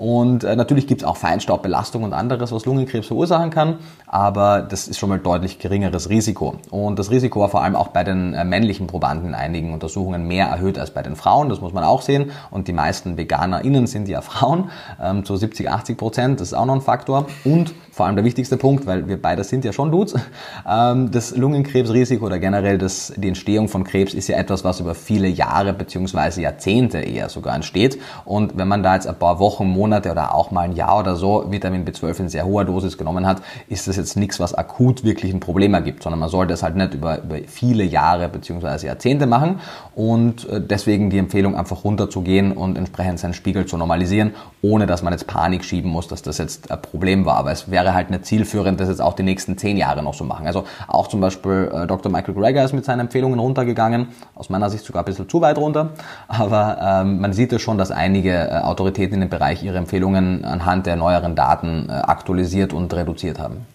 Und 0.00 0.44
äh, 0.44 0.56
natürlich 0.56 0.86
gibt 0.86 1.02
es 1.02 1.06
auch 1.06 1.18
Feinstaubbelastung 1.18 2.04
und 2.04 2.14
anderes, 2.14 2.52
was 2.52 2.64
Lungenkrebs 2.64 3.08
verursachen 3.08 3.50
kann, 3.50 3.80
aber 4.06 4.62
das 4.62 4.88
ist 4.88 4.98
schon 4.98 5.10
mal 5.10 5.18
deutlich 5.18 5.58
geringeres 5.58 6.08
Risiko. 6.08 6.54
Und 6.70 6.98
das 6.98 7.10
Risiko 7.10 7.40
war 7.40 7.50
vor 7.50 7.62
allem 7.62 7.76
auch 7.76 7.88
bei 7.88 8.02
den 8.02 8.32
äh, 8.32 8.46
männlichen 8.46 8.86
Probanden 8.86 9.28
in 9.28 9.34
einigen 9.34 9.74
Untersuchungen 9.74 10.26
mehr 10.26 10.46
erhöht 10.46 10.78
als 10.78 10.90
bei 10.90 11.02
den 11.02 11.16
Frauen, 11.16 11.50
das 11.50 11.60
muss 11.60 11.74
man 11.74 11.84
auch 11.84 12.00
sehen. 12.00 12.30
Und 12.50 12.66
die 12.66 12.72
meisten 12.72 13.18
VeganerInnen 13.18 13.86
sind 13.86 14.08
ja 14.08 14.22
Frauen, 14.22 14.70
ähm, 15.02 15.26
zu 15.26 15.36
70, 15.36 15.68
80 15.68 15.98
Prozent, 15.98 16.40
das 16.40 16.48
ist 16.48 16.54
auch 16.54 16.64
noch 16.64 16.76
ein 16.76 16.80
Faktor. 16.80 17.26
Und 17.44 17.74
vor 17.92 18.06
allem 18.06 18.16
der 18.16 18.24
wichtigste 18.24 18.56
Punkt, 18.56 18.86
weil 18.86 19.06
wir 19.06 19.20
beide 19.20 19.44
sind 19.44 19.66
ja 19.66 19.74
schon 19.74 19.90
Dudes, 19.90 20.14
ähm, 20.66 21.10
das 21.10 21.36
Lungenkrebsrisiko 21.36 22.24
oder 22.24 22.38
generell 22.38 22.78
das, 22.78 23.12
die 23.18 23.28
Entstehung 23.28 23.68
von 23.68 23.84
Krebs 23.84 24.14
ist 24.14 24.28
ja 24.28 24.38
etwas, 24.38 24.64
was 24.64 24.80
über 24.80 24.94
viele 24.94 25.28
Jahre 25.28 25.74
beziehungsweise 25.74 26.40
Jahrzehnte 26.40 27.00
eher 27.00 27.28
sogar 27.28 27.54
entsteht. 27.54 27.98
Und 28.24 28.56
wenn 28.56 28.68
man 28.68 28.82
da 28.82 28.94
jetzt 28.94 29.06
ein 29.06 29.18
paar 29.18 29.38
Wochen, 29.40 29.66
Monate 29.66 29.89
Monate 29.90 30.12
oder 30.12 30.34
auch 30.36 30.52
mal 30.52 30.62
ein 30.62 30.72
Jahr 30.72 31.00
oder 31.00 31.16
so 31.16 31.46
Vitamin 31.50 31.84
B12 31.84 32.20
in 32.20 32.28
sehr 32.28 32.44
hoher 32.44 32.64
Dosis 32.64 32.96
genommen 32.96 33.26
hat, 33.26 33.42
ist 33.68 33.88
das 33.88 33.96
jetzt 33.96 34.16
nichts, 34.16 34.38
was 34.38 34.54
akut 34.54 35.02
wirklich 35.02 35.34
ein 35.34 35.40
Problem 35.40 35.74
ergibt, 35.74 36.04
sondern 36.04 36.20
man 36.20 36.28
sollte 36.28 36.54
es 36.54 36.62
halt 36.62 36.76
nicht 36.76 36.94
über, 36.94 37.20
über 37.22 37.38
viele 37.48 37.82
Jahre 37.82 38.28
bzw. 38.28 38.86
Jahrzehnte 38.86 39.26
machen 39.26 39.58
und 39.96 40.48
äh, 40.48 40.60
deswegen 40.60 41.10
die 41.10 41.18
Empfehlung 41.18 41.56
einfach 41.56 41.82
runterzugehen 41.82 42.52
und 42.52 42.78
entsprechend 42.78 43.18
seinen 43.18 43.34
Spiegel 43.34 43.66
zu 43.66 43.76
normalisieren, 43.76 44.32
ohne 44.62 44.86
dass 44.86 45.02
man 45.02 45.12
jetzt 45.12 45.26
Panik 45.26 45.64
schieben 45.64 45.90
muss, 45.90 46.06
dass 46.06 46.22
das 46.22 46.38
jetzt 46.38 46.70
ein 46.70 46.80
Problem 46.80 47.24
war. 47.24 47.36
Aber 47.36 47.50
es 47.50 47.68
wäre 47.70 47.92
halt 47.92 48.10
nicht 48.10 48.26
zielführend, 48.26 48.78
das 48.78 48.88
jetzt 48.88 49.02
auch 49.02 49.14
die 49.14 49.24
nächsten 49.24 49.58
zehn 49.58 49.76
Jahre 49.76 50.04
noch 50.04 50.14
so 50.14 50.22
machen. 50.22 50.46
Also 50.46 50.64
auch 50.86 51.08
zum 51.08 51.20
Beispiel 51.20 51.70
äh, 51.74 51.86
Dr. 51.88 52.12
Michael 52.12 52.34
Greger 52.34 52.64
ist 52.64 52.72
mit 52.72 52.84
seinen 52.84 53.00
Empfehlungen 53.00 53.40
runtergegangen, 53.40 54.08
aus 54.36 54.50
meiner 54.50 54.70
Sicht 54.70 54.84
sogar 54.84 55.02
ein 55.02 55.06
bisschen 55.06 55.28
zu 55.28 55.40
weit 55.40 55.58
runter, 55.58 55.90
aber 56.28 56.78
ähm, 56.80 57.20
man 57.20 57.32
sieht 57.32 57.52
es 57.52 57.60
schon, 57.60 57.76
dass 57.76 57.90
einige 57.90 58.30
äh, 58.30 58.60
Autoritäten 58.60 59.14
in 59.14 59.20
dem 59.20 59.30
Bereich 59.30 59.62
ihre 59.62 59.78
Empfehlungen 59.80 60.44
anhand 60.44 60.86
der 60.86 60.96
neueren 60.96 61.34
Daten 61.34 61.88
äh, 61.88 61.92
aktualisiert 61.92 62.72
und 62.72 62.92
reduziert 62.94 63.38
haben. 63.38 63.66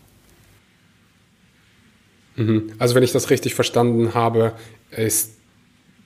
Mhm. 2.36 2.72
Also 2.80 2.96
wenn 2.96 3.04
ich 3.04 3.12
das 3.12 3.30
richtig 3.30 3.56
verstanden 3.56 4.14
habe, 4.14 4.54
ist, 4.92 5.36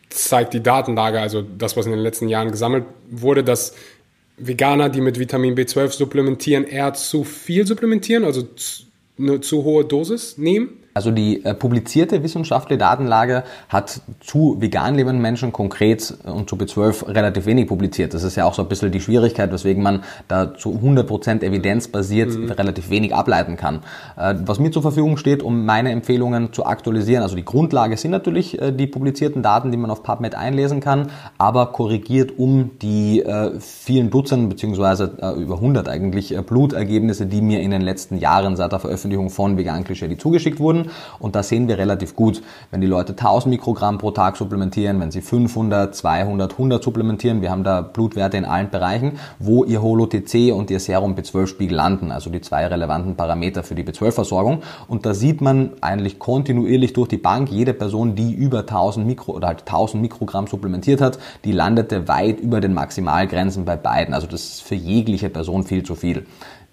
zeigt 0.10 0.54
die 0.54 0.64
Datenlage, 0.64 1.20
also 1.20 1.42
das, 1.42 1.78
was 1.78 1.86
in 1.86 1.92
den 1.92 2.02
letzten 2.02 2.28
Jahren 2.28 2.52
gesammelt 2.52 2.86
wurde, 3.10 3.44
dass 3.44 3.76
Veganer, 4.38 4.90
die 4.90 5.02
mit 5.02 5.20
Vitamin 5.20 5.56
B12 5.56 5.92
supplementieren, 5.92 6.64
eher 6.64 6.94
zu 6.94 7.24
viel 7.24 7.68
supplementieren, 7.68 8.24
also 8.24 8.48
eine 9.18 9.42
zu 9.42 9.64
hohe 9.64 9.86
Dosis 9.86 10.38
nehmen 10.38 10.79
also 11.00 11.12
die 11.12 11.46
äh, 11.46 11.54
publizierte 11.54 12.24
wissenschaftliche 12.24 12.78
Datenlage 12.78 13.44
hat 13.70 14.02
zu 14.20 14.58
vegan 14.60 14.96
lebenden 14.96 15.22
Menschen 15.22 15.54
konkret 15.54 16.14
äh, 16.26 16.30
und 16.30 16.50
zu 16.50 16.58
B12 16.58 17.08
relativ 17.08 17.46
wenig 17.46 17.68
publiziert. 17.68 18.14
Das 18.14 18.24
ist 18.24 18.36
ja 18.36 18.44
auch 18.44 18.54
so 18.54 18.64
ein 18.64 18.68
bisschen 18.68 18.92
die 18.92 19.00
Schwierigkeit, 19.00 19.50
weswegen 19.54 19.82
man 19.82 20.04
da 20.28 20.54
zu 20.56 20.72
100% 20.72 21.42
evidenzbasiert 21.42 22.38
mhm. 22.38 22.52
relativ 22.52 22.90
wenig 22.90 23.16
ableiten 23.16 23.56
kann. 23.56 23.80
Äh, 24.18 24.36
was 24.46 24.60
mir 24.60 24.72
zur 24.72 24.82
Verfügung 24.82 25.16
steht, 25.16 25.42
um 25.42 25.66
meine 25.66 25.92
Empfehlungen 25.92 26.52
zu 26.52 26.66
aktualisieren, 26.66 27.24
also 27.24 27.38
die 27.38 27.46
Grundlage 27.46 27.96
sind 27.96 28.12
natürlich 28.12 28.62
äh, 28.62 28.74
die 28.74 28.88
publizierten 28.88 29.42
Daten, 29.42 29.72
die 29.72 29.78
man 29.78 29.92
auf 29.92 30.04
PubMed 30.04 30.36
einlesen 30.36 30.82
kann, 30.82 31.12
aber 31.38 31.68
korrigiert 31.68 32.38
um 32.38 32.72
die 32.82 33.22
äh, 33.22 33.58
vielen 33.62 34.10
Dutzend 34.10 34.50
beziehungsweise 34.50 35.18
äh, 35.22 35.42
über 35.42 35.56
100 35.56 35.88
eigentlich 35.88 36.36
Blutergebnisse, 36.46 37.26
die 37.26 37.42
mir 37.42 37.62
in 37.62 37.72
den 37.72 37.84
letzten 37.84 38.18
Jahren 38.18 38.58
seit 38.58 38.74
der 38.74 38.80
Veröffentlichung 38.80 39.30
von 39.30 39.58
Vegan 39.58 39.86
Klischee 39.86 40.10
zugeschickt 40.18 40.60
wurden. 40.60 40.89
Und 41.20 41.36
da 41.36 41.44
sehen 41.44 41.68
wir 41.68 41.78
relativ 41.78 42.16
gut, 42.16 42.42
wenn 42.72 42.82
die 42.82 42.88
Leute 42.88 43.12
1000 43.12 43.52
Mikrogramm 43.52 43.98
pro 43.98 44.12
Tag 44.12 44.38
supplementieren, 44.38 45.00
wenn 45.00 45.12
sie 45.12 45.22
500, 45.22 45.96
200, 45.96 46.52
100 46.54 46.84
supplementieren, 46.84 47.42
wir 47.42 47.52
haben 47.52 47.64
da 47.64 47.82
Blutwerte 47.82 48.38
in 48.38 48.46
allen 48.46 48.70
Bereichen, 48.70 49.20
wo 49.40 49.64
ihr 49.64 49.82
Holo-TC 49.82 50.54
und 50.54 50.72
ihr 50.72 50.80
Serum 50.80 51.16
B12-Spiegel 51.16 51.76
landen, 51.76 52.12
also 52.12 52.30
die 52.30 52.42
zwei 52.42 52.66
relevanten 52.68 53.16
Parameter 53.16 53.64
für 53.64 53.76
die 53.76 53.84
B12-Versorgung. 53.84 54.64
Und 54.88 55.06
da 55.06 55.14
sieht 55.14 55.42
man 55.42 55.72
eigentlich 55.82 56.20
kontinuierlich 56.20 56.94
durch 56.94 57.08
die 57.08 57.18
Bank, 57.18 57.52
jede 57.52 57.74
Person, 57.74 58.16
die 58.16 58.34
über 58.34 58.60
1000 58.60 59.06
Mikro 59.06 59.34
oder 59.34 59.48
halt 59.48 59.62
1000 59.62 60.02
Mikrogramm 60.02 60.48
supplementiert 60.48 61.02
hat, 61.02 61.20
die 61.44 61.52
landete 61.52 62.08
weit 62.08 62.40
über 62.40 62.62
den 62.62 62.74
Maximalgrenzen 62.74 63.66
bei 63.66 63.76
beiden. 63.76 64.14
Also 64.14 64.28
das 64.28 64.44
ist 64.44 64.62
für 64.64 64.76
jegliche 64.76 65.30
Person 65.30 65.64
viel 65.64 65.84
zu 65.84 65.96
viel. 65.96 66.26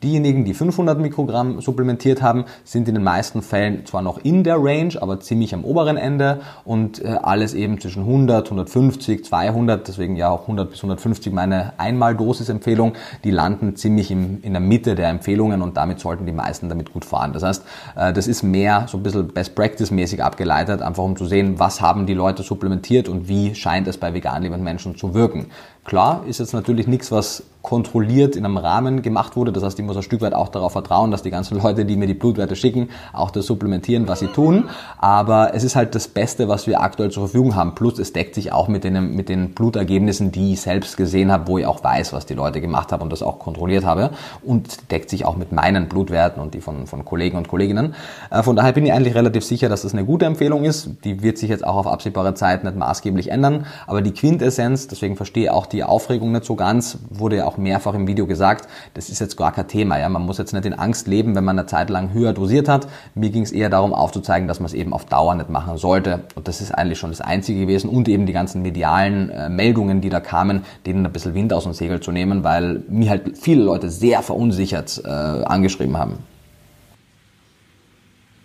Diejenigen, 0.02 0.44
die 0.44 0.52
500 0.52 1.00
Mikrogramm 1.00 1.62
supplementiert 1.62 2.20
haben, 2.20 2.44
sind 2.64 2.86
in 2.86 2.94
den 2.94 3.04
meisten 3.04 3.40
Fällen 3.40 3.86
zwar 3.86 4.02
noch 4.02 4.18
in 4.18 4.44
der 4.44 4.56
Range, 4.58 4.92
aber 5.00 5.20
ziemlich 5.20 5.54
am 5.54 5.64
oberen 5.64 5.96
Ende 5.96 6.42
und 6.66 7.02
äh, 7.02 7.16
alles 7.22 7.54
eben 7.54 7.80
zwischen 7.80 8.02
100, 8.02 8.44
150, 8.46 9.24
200, 9.24 9.88
deswegen 9.88 10.16
ja 10.16 10.28
auch 10.28 10.42
100 10.42 10.68
bis 10.68 10.80
150 10.80 11.32
meine 11.32 11.72
Einmaldosis-Empfehlung, 11.78 12.92
die 13.24 13.30
landen 13.30 13.74
ziemlich 13.76 14.10
im, 14.10 14.42
in 14.42 14.52
der 14.52 14.60
Mitte 14.60 14.96
der 14.96 15.08
Empfehlungen 15.08 15.62
und 15.62 15.78
damit 15.78 15.98
sollten 15.98 16.26
die 16.26 16.32
meisten 16.32 16.68
damit 16.68 16.92
gut 16.92 17.06
fahren. 17.06 17.32
Das 17.32 17.42
heißt, 17.42 17.64
äh, 17.96 18.12
das 18.12 18.26
ist 18.26 18.42
mehr 18.42 18.86
so 18.88 18.98
ein 18.98 19.02
bisschen 19.02 19.28
Best-Practice-mäßig 19.28 20.22
abgeleitet, 20.22 20.82
einfach 20.82 21.04
um 21.04 21.16
zu 21.16 21.24
sehen, 21.24 21.58
was 21.58 21.80
haben 21.80 22.04
die 22.04 22.14
Leute 22.14 22.42
supplementiert 22.42 23.08
und 23.08 23.28
wie 23.28 23.54
scheint 23.54 23.88
es 23.88 23.96
bei 23.96 24.12
vegan 24.12 24.42
lebenden 24.42 24.64
Menschen 24.64 24.96
zu 24.96 25.14
wirken. 25.14 25.46
Klar, 25.86 26.24
ist 26.26 26.40
jetzt 26.40 26.52
natürlich 26.52 26.88
nichts, 26.88 27.12
was 27.12 27.44
kontrolliert 27.66 28.36
in 28.36 28.44
einem 28.44 28.58
Rahmen 28.58 29.02
gemacht 29.02 29.34
wurde. 29.34 29.50
Das 29.50 29.64
heißt, 29.64 29.76
ich 29.76 29.84
muss 29.84 29.96
ein 29.96 30.04
Stück 30.04 30.20
weit 30.20 30.34
auch 30.34 30.50
darauf 30.50 30.70
vertrauen, 30.70 31.10
dass 31.10 31.22
die 31.22 31.32
ganzen 31.32 31.58
Leute, 31.62 31.84
die 31.84 31.96
mir 31.96 32.06
die 32.06 32.14
Blutwerte 32.14 32.54
schicken, 32.54 32.90
auch 33.12 33.32
das 33.32 33.46
supplementieren, 33.46 34.06
was 34.06 34.20
sie 34.20 34.28
tun. 34.28 34.68
Aber 34.98 35.52
es 35.52 35.64
ist 35.64 35.74
halt 35.74 35.96
das 35.96 36.06
Beste, 36.06 36.46
was 36.46 36.68
wir 36.68 36.80
aktuell 36.80 37.10
zur 37.10 37.24
Verfügung 37.24 37.56
haben. 37.56 37.74
Plus 37.74 37.98
es 37.98 38.12
deckt 38.12 38.36
sich 38.36 38.52
auch 38.52 38.68
mit 38.68 38.84
den, 38.84 39.16
mit 39.16 39.28
den 39.28 39.50
Blutergebnissen, 39.50 40.30
die 40.30 40.52
ich 40.52 40.60
selbst 40.60 40.96
gesehen 40.96 41.32
habe, 41.32 41.48
wo 41.48 41.58
ich 41.58 41.66
auch 41.66 41.82
weiß, 41.82 42.12
was 42.12 42.24
die 42.24 42.34
Leute 42.34 42.60
gemacht 42.60 42.92
haben 42.92 43.02
und 43.02 43.10
das 43.10 43.24
auch 43.24 43.40
kontrolliert 43.40 43.84
habe. 43.84 44.10
Und 44.44 44.92
deckt 44.92 45.10
sich 45.10 45.24
auch 45.24 45.36
mit 45.36 45.50
meinen 45.50 45.88
Blutwerten 45.88 46.40
und 46.40 46.54
die 46.54 46.60
von, 46.60 46.86
von 46.86 47.04
Kollegen 47.04 47.36
und 47.36 47.48
Kolleginnen. 47.48 47.96
Äh, 48.30 48.44
von 48.44 48.54
daher 48.54 48.74
bin 48.74 48.86
ich 48.86 48.92
eigentlich 48.92 49.16
relativ 49.16 49.44
sicher, 49.44 49.68
dass 49.68 49.82
das 49.82 49.92
eine 49.92 50.04
gute 50.04 50.24
Empfehlung 50.24 50.62
ist. 50.62 50.90
Die 51.02 51.20
wird 51.20 51.36
sich 51.36 51.50
jetzt 51.50 51.66
auch 51.66 51.74
auf 51.74 51.88
absehbare 51.88 52.34
Zeit 52.34 52.62
nicht 52.62 52.76
maßgeblich 52.76 53.32
ändern. 53.32 53.66
Aber 53.88 54.02
die 54.02 54.12
Quintessenz, 54.12 54.86
deswegen 54.86 55.16
verstehe 55.16 55.52
auch 55.52 55.66
die 55.66 55.75
die 55.76 55.84
Aufregung 55.84 56.32
nicht 56.32 56.44
so 56.44 56.56
ganz, 56.56 56.98
wurde 57.10 57.36
ja 57.36 57.46
auch 57.46 57.58
mehrfach 57.58 57.94
im 57.94 58.06
Video 58.06 58.26
gesagt, 58.26 58.68
das 58.94 59.08
ist 59.08 59.20
jetzt 59.20 59.36
gar 59.36 59.52
kein 59.52 59.68
Thema. 59.68 59.98
Ja? 59.98 60.08
Man 60.08 60.22
muss 60.22 60.38
jetzt 60.38 60.52
nicht 60.52 60.64
in 60.64 60.74
Angst 60.74 61.06
leben, 61.06 61.34
wenn 61.34 61.44
man 61.44 61.58
eine 61.58 61.66
Zeit 61.66 61.90
lang 61.90 62.12
höher 62.12 62.32
dosiert 62.32 62.68
hat. 62.68 62.88
Mir 63.14 63.30
ging 63.30 63.42
es 63.42 63.52
eher 63.52 63.70
darum 63.70 63.92
aufzuzeigen, 63.92 64.48
dass 64.48 64.58
man 64.58 64.66
es 64.66 64.74
eben 64.74 64.92
auf 64.92 65.04
Dauer 65.04 65.34
nicht 65.34 65.50
machen 65.50 65.76
sollte. 65.78 66.24
Und 66.34 66.48
das 66.48 66.60
ist 66.60 66.72
eigentlich 66.72 66.98
schon 66.98 67.10
das 67.10 67.20
Einzige 67.20 67.60
gewesen. 67.60 67.88
Und 67.88 68.08
eben 68.08 68.26
die 68.26 68.32
ganzen 68.32 68.62
medialen 68.62 69.30
äh, 69.30 69.48
Meldungen, 69.48 70.00
die 70.00 70.08
da 70.08 70.20
kamen, 70.20 70.64
denen 70.86 71.04
ein 71.04 71.12
bisschen 71.12 71.34
Wind 71.34 71.52
aus 71.52 71.64
dem 71.64 71.74
Segel 71.74 72.00
zu 72.00 72.10
nehmen, 72.10 72.42
weil 72.42 72.82
mir 72.88 73.10
halt 73.10 73.38
viele 73.38 73.62
Leute 73.62 73.90
sehr 73.90 74.22
verunsichert 74.22 75.02
äh, 75.04 75.08
angeschrieben 75.08 75.96
haben. 75.96 76.18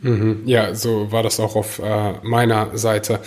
Mhm. 0.02 0.42
Ja, 0.46 0.76
so 0.76 1.12
war 1.12 1.24
das 1.24 1.40
auch 1.40 1.56
auf 1.56 1.80
äh, 1.80 2.14
meiner 2.24 2.78
Seite. 2.78 3.20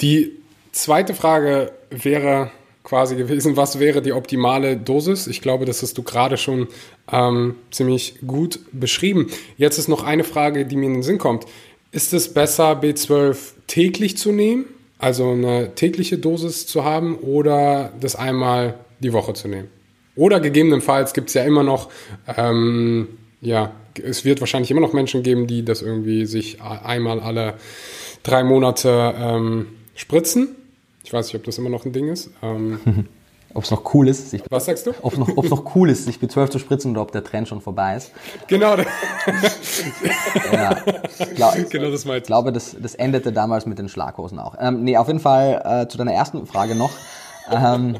Die 0.00 0.32
zweite 0.72 1.14
Frage 1.14 1.72
wäre, 1.90 2.50
quasi 2.84 3.16
gewesen, 3.16 3.56
was 3.56 3.78
wäre 3.78 4.02
die 4.02 4.12
optimale 4.12 4.76
Dosis? 4.76 5.26
Ich 5.26 5.40
glaube, 5.40 5.64
das 5.64 5.82
hast 5.82 5.96
du 5.98 6.02
gerade 6.02 6.36
schon 6.36 6.68
ähm, 7.10 7.54
ziemlich 7.70 8.16
gut 8.26 8.60
beschrieben. 8.72 9.28
Jetzt 9.56 9.78
ist 9.78 9.88
noch 9.88 10.02
eine 10.02 10.24
Frage, 10.24 10.66
die 10.66 10.76
mir 10.76 10.86
in 10.86 10.94
den 10.94 11.02
Sinn 11.02 11.18
kommt. 11.18 11.46
Ist 11.92 12.12
es 12.12 12.32
besser, 12.32 12.80
B12 12.80 13.36
täglich 13.66 14.16
zu 14.16 14.32
nehmen, 14.32 14.64
also 14.98 15.30
eine 15.30 15.74
tägliche 15.74 16.18
Dosis 16.18 16.66
zu 16.66 16.84
haben, 16.84 17.16
oder 17.18 17.92
das 18.00 18.16
einmal 18.16 18.74
die 19.00 19.12
Woche 19.12 19.34
zu 19.34 19.48
nehmen? 19.48 19.68
Oder 20.14 20.40
gegebenenfalls 20.40 21.12
gibt 21.12 21.28
es 21.28 21.34
ja 21.34 21.44
immer 21.44 21.62
noch, 21.62 21.88
ähm, 22.36 23.08
ja, 23.40 23.72
es 24.02 24.24
wird 24.24 24.40
wahrscheinlich 24.40 24.70
immer 24.70 24.80
noch 24.80 24.92
Menschen 24.92 25.22
geben, 25.22 25.46
die 25.46 25.64
das 25.64 25.82
irgendwie 25.82 26.26
sich 26.26 26.62
einmal 26.62 27.20
alle 27.20 27.54
drei 28.22 28.44
Monate 28.44 29.14
ähm, 29.18 29.66
spritzen. 29.94 30.56
Ich 31.04 31.12
weiß 31.12 31.26
nicht, 31.26 31.36
ob 31.36 31.44
das 31.44 31.58
immer 31.58 31.70
noch 31.70 31.84
ein 31.84 31.92
Ding 31.92 32.08
ist. 32.08 32.30
Ähm, 32.42 32.80
ob 33.54 33.64
es 33.64 33.70
noch 33.70 33.94
cool 33.94 34.08
ist, 34.08 34.30
sich 34.30 34.42
Was 34.48 34.64
sagst 34.66 34.86
du? 34.86 34.92
Ob 35.02 35.12
es 35.12 35.18
noch, 35.18 35.28
noch 35.28 35.76
cool 35.76 35.90
ist, 35.90 36.04
sich 36.04 36.16
B12 36.16 36.50
zu 36.50 36.58
spritzen 36.58 36.92
oder 36.92 37.02
ob 37.02 37.12
der 37.12 37.22
Trend 37.24 37.48
schon 37.48 37.60
vorbei 37.60 37.96
ist. 37.96 38.12
Genau. 38.46 38.76
ja, 40.52 40.74
glaub, 41.34 41.70
genau 41.70 41.90
das 41.90 42.04
meinst 42.04 42.22
Ich 42.22 42.26
glaube, 42.26 42.52
das, 42.52 42.76
das 42.80 42.94
endete 42.94 43.32
damals 43.32 43.66
mit 43.66 43.78
den 43.78 43.88
Schlaghosen 43.88 44.38
auch. 44.38 44.56
Ähm, 44.58 44.84
nee, 44.84 44.96
auf 44.96 45.08
jeden 45.08 45.20
Fall 45.20 45.62
äh, 45.64 45.88
zu 45.88 45.98
deiner 45.98 46.12
ersten 46.12 46.46
Frage 46.46 46.74
noch 46.74 46.92
ähm, 47.50 47.96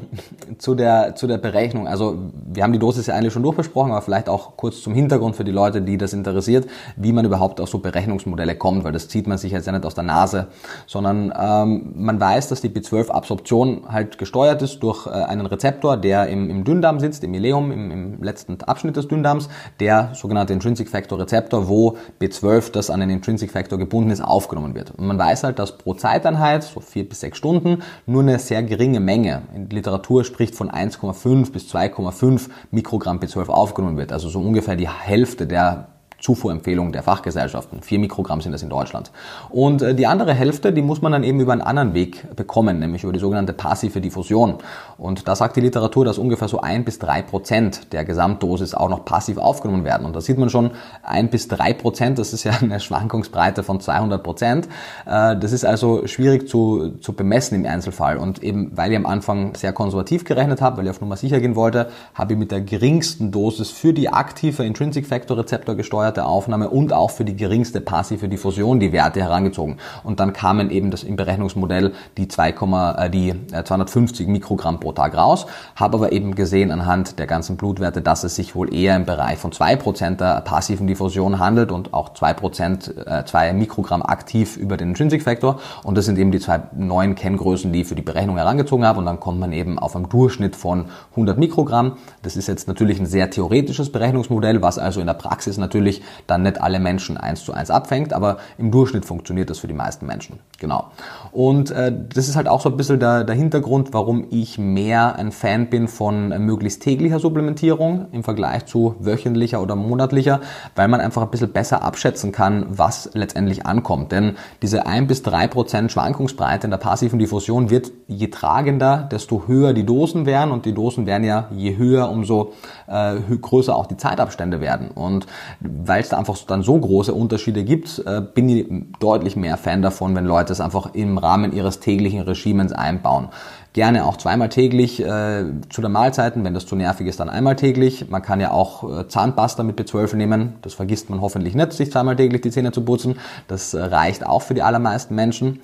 zu, 0.57 0.75
der, 0.75 1.15
zu 1.15 1.27
der 1.27 1.37
Berechnung. 1.37 1.87
Also 1.87 2.17
wir 2.45 2.63
haben 2.63 2.73
die 2.73 2.79
Dosis 2.79 3.07
ja 3.07 3.15
eigentlich 3.15 3.33
schon 3.33 3.43
durchbesprochen, 3.43 3.91
aber 3.91 4.01
vielleicht 4.01 4.29
auch 4.29 4.55
kurz 4.57 4.81
zum 4.81 4.93
Hintergrund 4.93 5.35
für 5.35 5.43
die 5.43 5.51
Leute, 5.51 5.81
die 5.81 5.97
das 5.97 6.13
interessiert, 6.13 6.67
wie 6.95 7.11
man 7.11 7.25
überhaupt 7.25 7.59
auf 7.59 7.69
so 7.69 7.79
Berechnungsmodelle 7.79 8.55
kommt, 8.55 8.83
weil 8.83 8.91
das 8.91 9.07
zieht 9.07 9.27
man 9.27 9.37
sich 9.37 9.51
jetzt 9.51 9.65
ja 9.65 9.73
nicht 9.73 9.85
aus 9.85 9.95
der 9.95 10.03
Nase, 10.03 10.47
sondern 10.87 11.33
ähm, 11.37 11.93
man 11.95 12.19
weiß, 12.19 12.49
dass 12.49 12.61
die 12.61 12.69
B12-Absorption 12.69 13.83
halt 13.89 14.17
gesteuert 14.17 14.61
ist 14.61 14.81
durch 14.81 15.07
äh, 15.07 15.09
einen 15.09 15.45
Rezeptor, 15.45 15.97
der 15.97 16.27
im, 16.27 16.49
im 16.49 16.63
Dünndarm 16.63 16.99
sitzt, 16.99 17.23
im 17.23 17.33
Ileum, 17.33 17.71
im, 17.71 17.91
im 17.91 18.23
letzten 18.23 18.61
Abschnitt 18.61 18.95
des 18.95 19.07
Dünndarms, 19.07 19.49
der 19.79 20.11
sogenannte 20.13 20.53
Intrinsic 20.53 20.89
Factor 20.89 21.19
Rezeptor, 21.19 21.67
wo 21.67 21.97
B12, 22.21 22.71
das 22.71 22.89
an 22.89 22.99
den 22.99 23.09
Intrinsic 23.09 23.51
Factor 23.51 23.77
gebunden 23.77 24.11
ist, 24.11 24.21
aufgenommen 24.21 24.75
wird. 24.75 24.91
Und 24.91 25.07
man 25.07 25.17
weiß 25.17 25.43
halt, 25.43 25.59
dass 25.59 25.77
pro 25.77 25.93
Zeiteinheit, 25.93 26.63
so 26.63 26.79
vier 26.79 27.07
bis 27.07 27.19
sechs 27.19 27.37
Stunden, 27.37 27.81
nur 28.05 28.21
eine 28.21 28.39
sehr 28.39 28.63
geringe 28.63 28.99
Menge 28.99 29.32
Menge. 29.33 29.47
In 29.55 29.69
der 29.69 29.77
Literatur 29.77 30.23
spricht 30.23 30.55
von 30.55 30.69
1,5 30.69 31.51
bis 31.51 31.73
2,5 31.73 32.49
Mikrogramm 32.71 33.19
B12 33.19 33.47
aufgenommen 33.47 33.97
wird. 33.97 34.11
Also 34.11 34.29
so 34.29 34.39
ungefähr 34.39 34.75
die 34.75 34.89
Hälfte 34.89 35.47
der 35.47 35.89
Zufuhrempfehlung 36.23 36.93
der 36.93 37.03
Fachgesellschaften. 37.03 37.81
Vier 37.81 37.99
Mikrogramm 37.99 38.39
sind 38.39 38.53
das 38.53 38.63
in 38.63 38.69
Deutschland. 38.69 39.11
Und 39.49 39.81
äh, 39.81 39.93
die 39.93 40.07
andere 40.07 40.33
Hälfte, 40.33 40.71
die 40.71 40.81
muss 40.81 41.01
man 41.01 41.11
dann 41.11 41.25
eben 41.25 41.41
über 41.41 41.51
einen 41.51 41.61
anderen 41.61 41.93
Weg 41.93 42.33
bekommen, 42.37 42.79
nämlich 42.79 43.03
über 43.03 43.11
die 43.11 43.19
sogenannte 43.19 43.51
passive 43.51 43.99
Diffusion. 43.99 44.59
Und 44.97 45.27
da 45.27 45.35
sagt 45.35 45.57
die 45.57 45.59
Literatur, 45.61 46.05
dass 46.05 46.17
ungefähr 46.17 46.47
so 46.47 46.61
ein 46.61 46.85
bis 46.85 46.97
drei 46.97 47.21
Prozent 47.21 47.91
der 47.91 48.05
Gesamtdosis 48.05 48.73
auch 48.73 48.87
noch 48.87 49.03
passiv 49.03 49.37
aufgenommen 49.37 49.83
werden. 49.83 50.05
Und 50.05 50.15
da 50.15 50.21
sieht 50.21 50.37
man 50.37 50.49
schon, 50.49 50.71
ein 51.03 51.29
bis 51.29 51.49
drei 51.49 51.73
Prozent, 51.73 52.17
das 52.19 52.31
ist 52.31 52.45
ja 52.45 52.53
eine 52.61 52.79
Schwankungsbreite 52.79 53.61
von 53.61 53.81
200 53.81 54.23
Prozent. 54.23 54.69
Äh, 55.05 55.35
das 55.35 55.51
ist 55.51 55.65
also 55.65 56.07
schwierig 56.07 56.47
zu, 56.47 56.91
zu 57.01 57.11
bemessen 57.11 57.55
im 57.55 57.69
Einzelfall. 57.69 58.15
Und 58.15 58.41
eben, 58.41 58.71
weil 58.77 58.91
ich 58.91 58.97
am 58.97 59.05
Anfang 59.05 59.55
sehr 59.55 59.73
konservativ 59.73 60.23
gerechnet 60.23 60.61
habe, 60.61 60.77
weil 60.77 60.85
ich 60.85 60.91
auf 60.91 61.01
Nummer 61.01 61.17
sicher 61.17 61.41
gehen 61.41 61.57
wollte, 61.57 61.89
habe 62.15 62.31
ich 62.31 62.39
mit 62.39 62.51
der 62.51 62.61
geringsten 62.61 63.33
Dosis 63.33 63.71
für 63.71 63.91
die 63.91 64.07
aktive 64.07 64.63
Intrinsic 64.63 65.05
Factor 65.05 65.37
Rezeptor 65.37 65.75
gesteuerte 65.75 66.12
Aufnahme 66.21 66.69
und 66.69 66.93
auch 66.93 67.11
für 67.11 67.25
die 67.25 67.35
geringste 67.35 67.81
passive 67.81 68.29
Diffusion 68.29 68.79
die 68.79 68.91
Werte 68.91 69.21
herangezogen. 69.21 69.77
Und 70.03 70.19
dann 70.19 70.33
kamen 70.33 70.69
eben 70.69 70.91
das 70.91 71.03
im 71.03 71.15
Berechnungsmodell 71.15 71.93
die 72.17 72.27
2, 72.27 72.49
äh, 72.49 73.09
die 73.09 73.33
250 73.51 74.27
äh, 74.27 74.31
Mikrogramm 74.31 74.79
pro 74.79 74.91
Tag 74.91 75.17
raus, 75.17 75.45
habe 75.75 75.97
aber 75.97 76.11
eben 76.11 76.35
gesehen 76.35 76.71
anhand 76.71 77.19
der 77.19 77.27
ganzen 77.27 77.57
Blutwerte, 77.57 78.01
dass 78.01 78.23
es 78.23 78.35
sich 78.35 78.55
wohl 78.55 78.73
eher 78.73 78.95
im 78.95 79.05
Bereich 79.05 79.39
von 79.39 79.51
2% 79.51 80.17
der 80.17 80.41
passiven 80.41 80.87
Diffusion 80.87 81.39
handelt 81.39 81.71
und 81.71 81.93
auch 81.93 82.13
2%, 82.13 83.07
äh, 83.07 83.25
2 83.25 83.53
Mikrogramm 83.53 84.01
aktiv 84.03 84.57
über 84.57 84.77
den 84.77 84.89
Intrinsic 84.89 85.23
Factor. 85.23 85.59
Und 85.83 85.97
das 85.97 86.05
sind 86.05 86.17
eben 86.17 86.31
die 86.31 86.39
zwei 86.39 86.61
neuen 86.75 87.15
Kenngrößen, 87.15 87.71
die 87.73 87.81
ich 87.81 87.87
für 87.87 87.95
die 87.95 88.01
Berechnung 88.01 88.37
herangezogen 88.37 88.85
habe. 88.85 88.99
Und 88.99 89.05
dann 89.05 89.19
kommt 89.19 89.39
man 89.39 89.51
eben 89.51 89.79
auf 89.79 89.95
einen 89.95 90.09
Durchschnitt 90.09 90.55
von 90.55 90.85
100 91.11 91.37
Mikrogramm. 91.37 91.97
Das 92.21 92.35
ist 92.35 92.47
jetzt 92.47 92.67
natürlich 92.67 92.99
ein 92.99 93.05
sehr 93.05 93.29
theoretisches 93.29 93.91
Berechnungsmodell, 93.91 94.61
was 94.61 94.77
also 94.77 94.99
in 94.99 95.07
der 95.07 95.13
Praxis 95.13 95.57
natürlich 95.57 96.02
dann 96.27 96.43
nicht 96.43 96.61
alle 96.61 96.79
Menschen 96.79 97.17
eins 97.17 97.43
zu 97.43 97.53
eins 97.53 97.69
abfängt, 97.69 98.13
aber 98.13 98.37
im 98.57 98.71
Durchschnitt 98.71 99.05
funktioniert 99.05 99.49
das 99.49 99.59
für 99.59 99.67
die 99.67 99.73
meisten 99.73 100.05
Menschen. 100.05 100.39
Genau. 100.59 100.91
Und 101.31 101.71
äh, 101.71 101.93
das 102.13 102.27
ist 102.27 102.35
halt 102.35 102.47
auch 102.47 102.61
so 102.61 102.69
ein 102.69 102.77
bisschen 102.77 102.99
der, 102.99 103.23
der 103.23 103.35
Hintergrund, 103.35 103.93
warum 103.93 104.27
ich 104.29 104.57
mehr 104.57 105.15
ein 105.15 105.31
Fan 105.31 105.69
bin 105.69 105.87
von 105.87 106.31
äh, 106.31 106.39
möglichst 106.39 106.81
täglicher 106.81 107.19
Supplementierung 107.19 108.07
im 108.11 108.23
Vergleich 108.23 108.65
zu 108.65 108.95
wöchentlicher 108.99 109.61
oder 109.61 109.75
monatlicher, 109.75 110.41
weil 110.75 110.87
man 110.87 111.01
einfach 111.01 111.21
ein 111.21 111.29
bisschen 111.29 111.51
besser 111.51 111.83
abschätzen 111.83 112.31
kann, 112.31 112.65
was 112.69 113.09
letztendlich 113.13 113.65
ankommt. 113.65 114.11
Denn 114.11 114.35
diese 114.61 114.85
ein 114.85 115.07
bis 115.07 115.21
drei 115.21 115.47
Prozent 115.47 115.91
Schwankungsbreite 115.91 116.67
in 116.67 116.71
der 116.71 116.77
passiven 116.77 117.19
Diffusion 117.19 117.69
wird 117.69 117.91
je 118.07 118.27
tragender, 118.27 119.07
desto 119.11 119.43
höher 119.47 119.73
die 119.73 119.85
Dosen 119.85 120.25
werden 120.25 120.51
und 120.51 120.65
die 120.65 120.73
Dosen 120.73 121.05
werden 121.05 121.23
ja 121.23 121.47
je 121.51 121.77
höher, 121.77 122.09
umso 122.09 122.53
äh, 122.87 123.15
größer 123.15 123.75
auch 123.75 123.85
die 123.85 123.97
Zeitabstände 123.97 124.61
werden. 124.61 124.89
Und 124.89 125.27
weil 125.59 125.92
es 125.99 126.09
da 126.09 126.17
einfach 126.17 126.37
dann 126.47 126.63
so 126.63 126.77
große 126.77 127.13
Unterschiede 127.13 127.63
gibt, 127.63 128.03
äh, 128.05 128.21
bin 128.21 128.49
ich 128.49 128.65
deutlich 128.99 129.35
mehr 129.35 129.57
Fan 129.57 129.81
davon, 129.81 130.15
wenn 130.15 130.25
Leute 130.25 130.53
es 130.53 130.61
einfach 130.61 130.93
im 130.93 131.17
Rahmen 131.17 131.53
ihres 131.53 131.79
täglichen 131.79 132.21
Regimens 132.21 132.71
einbauen. 132.71 133.29
Gerne 133.73 134.05
auch 134.05 134.17
zweimal 134.17 134.49
täglich 134.49 135.01
äh, 135.01 135.45
zu 135.69 135.81
den 135.81 135.91
Mahlzeiten, 135.91 136.43
wenn 136.43 136.53
das 136.53 136.67
zu 136.67 136.75
nervig 136.75 137.07
ist, 137.07 137.19
dann 137.19 137.29
einmal 137.29 137.55
täglich. 137.55 138.07
Man 138.07 138.21
kann 138.21 138.39
ja 138.39 138.51
auch 138.51 138.99
äh, 138.99 139.07
Zahnpasta 139.07 139.63
mit 139.63 139.79
B12 139.79 140.15
nehmen. 140.15 140.53
Das 140.61 140.75
vergisst 140.75 141.09
man 141.09 141.21
hoffentlich 141.21 141.55
nicht, 141.55 141.73
sich 141.73 141.91
zweimal 141.91 142.15
täglich 142.15 142.41
die 142.41 142.51
Zähne 142.51 142.71
zu 142.71 142.81
putzen. 142.81 143.17
Das 143.47 143.73
äh, 143.73 143.81
reicht 143.81 144.27
auch 144.27 144.43
für 144.43 144.53
die 144.53 144.61
allermeisten 144.61 145.15
Menschen. 145.15 145.61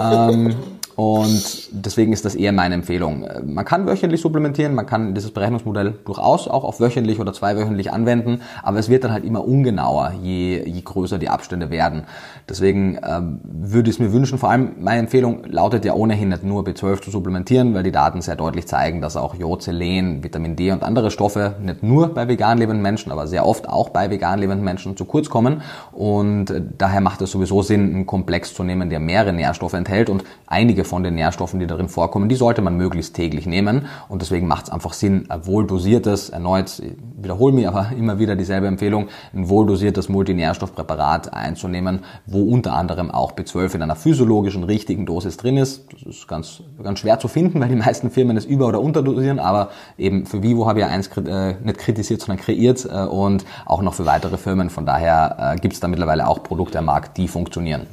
Ähm, 0.00 0.54
und 1.00 1.70
deswegen 1.70 2.12
ist 2.12 2.26
das 2.26 2.34
eher 2.34 2.52
meine 2.52 2.74
Empfehlung. 2.74 3.26
Man 3.46 3.64
kann 3.64 3.86
wöchentlich 3.86 4.20
supplementieren, 4.20 4.74
man 4.74 4.84
kann 4.84 5.14
dieses 5.14 5.30
Berechnungsmodell 5.30 5.94
durchaus 6.04 6.46
auch 6.46 6.62
auf 6.62 6.78
wöchentlich 6.78 7.18
oder 7.18 7.32
zweiwöchentlich 7.32 7.90
anwenden, 7.90 8.42
aber 8.62 8.78
es 8.78 8.90
wird 8.90 9.04
dann 9.04 9.12
halt 9.12 9.24
immer 9.24 9.42
ungenauer, 9.42 10.12
je, 10.22 10.62
je 10.62 10.82
größer 10.82 11.18
die 11.18 11.30
Abstände 11.30 11.70
werden. 11.70 12.02
Deswegen 12.50 12.98
ähm, 13.02 13.40
würde 13.44 13.88
ich 13.88 13.96
es 13.96 13.98
mir 13.98 14.12
wünschen, 14.12 14.36
vor 14.36 14.50
allem 14.50 14.72
meine 14.78 15.00
Empfehlung 15.00 15.44
lautet 15.46 15.86
ja 15.86 15.94
ohnehin 15.94 16.28
nicht 16.28 16.44
nur 16.44 16.64
B12 16.64 17.00
zu 17.00 17.10
supplementieren, 17.10 17.72
weil 17.72 17.82
die 17.82 17.92
Daten 17.92 18.20
sehr 18.20 18.36
deutlich 18.36 18.68
zeigen, 18.68 19.00
dass 19.00 19.16
auch 19.16 19.34
Jod, 19.34 19.62
Selen, 19.62 20.22
Vitamin 20.22 20.54
D 20.54 20.70
und 20.70 20.82
andere 20.82 21.10
Stoffe 21.10 21.54
nicht 21.62 21.82
nur 21.82 22.08
bei 22.12 22.28
vegan 22.28 22.58
lebenden 22.58 22.82
Menschen, 22.82 23.10
aber 23.10 23.26
sehr 23.26 23.46
oft 23.46 23.70
auch 23.70 23.88
bei 23.88 24.10
vegan 24.10 24.38
lebenden 24.38 24.66
Menschen 24.66 24.98
zu 24.98 25.06
kurz 25.06 25.30
kommen. 25.30 25.62
Und 25.92 26.50
äh, 26.50 26.60
daher 26.76 27.00
macht 27.00 27.22
es 27.22 27.30
sowieso 27.30 27.62
Sinn, 27.62 27.94
einen 27.94 28.06
Komplex 28.06 28.52
zu 28.52 28.64
nehmen, 28.64 28.90
der 28.90 29.00
mehrere 29.00 29.32
Nährstoffe 29.32 29.72
enthält 29.72 30.10
und 30.10 30.24
einige 30.46 30.84
von 30.90 31.02
den 31.02 31.14
Nährstoffen, 31.14 31.60
die 31.60 31.66
darin 31.66 31.88
vorkommen, 31.88 32.28
die 32.28 32.34
sollte 32.34 32.60
man 32.60 32.76
möglichst 32.76 33.14
täglich 33.14 33.46
nehmen. 33.46 33.86
Und 34.08 34.20
deswegen 34.20 34.46
macht 34.46 34.64
es 34.64 34.70
einfach 34.70 34.92
Sinn, 34.92 35.26
ein 35.30 35.46
wohldosiertes, 35.46 36.30
erneut, 36.30 36.80
ich 36.80 36.92
wiederhole 37.16 37.54
mich 37.54 37.66
aber 37.66 37.92
immer 37.96 38.18
wieder 38.18 38.36
dieselbe 38.36 38.66
Empfehlung, 38.66 39.08
ein 39.32 39.48
wohldosiertes 39.48 40.08
Multinährstoffpräparat 40.08 41.32
einzunehmen, 41.32 42.00
wo 42.26 42.42
unter 42.42 42.74
anderem 42.74 43.10
auch 43.10 43.32
B12 43.32 43.76
in 43.76 43.82
einer 43.82 43.96
physiologischen, 43.96 44.64
richtigen 44.64 45.06
Dosis 45.06 45.36
drin 45.36 45.56
ist. 45.56 45.92
Das 45.92 46.02
ist 46.02 46.28
ganz, 46.28 46.62
ganz 46.82 46.98
schwer 46.98 47.18
zu 47.18 47.28
finden, 47.28 47.60
weil 47.60 47.68
die 47.68 47.76
meisten 47.76 48.10
Firmen 48.10 48.36
es 48.36 48.44
über- 48.44 48.66
oder 48.66 48.80
unterdosieren, 48.80 49.38
aber 49.38 49.70
eben 49.96 50.26
für 50.26 50.42
Vivo 50.42 50.66
habe 50.66 50.80
ich 50.80 50.86
ja 50.86 50.90
eins 50.90 51.08
äh, 51.16 51.54
nicht 51.62 51.78
kritisiert, 51.78 52.20
sondern 52.20 52.44
kreiert 52.44 52.84
äh, 52.84 53.04
und 53.04 53.44
auch 53.64 53.80
noch 53.80 53.94
für 53.94 54.06
weitere 54.06 54.36
Firmen. 54.36 54.70
Von 54.70 54.84
daher 54.86 55.54
äh, 55.54 55.60
gibt 55.60 55.74
es 55.74 55.80
da 55.80 55.86
mittlerweile 55.86 56.26
auch 56.26 56.42
Produkte 56.42 56.80
am 56.80 56.86
Markt, 56.86 57.16
die 57.16 57.28
funktionieren. 57.28 57.86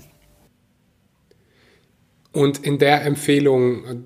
Und 2.37 2.63
in 2.63 2.77
der 2.77 3.03
Empfehlung 3.03 4.05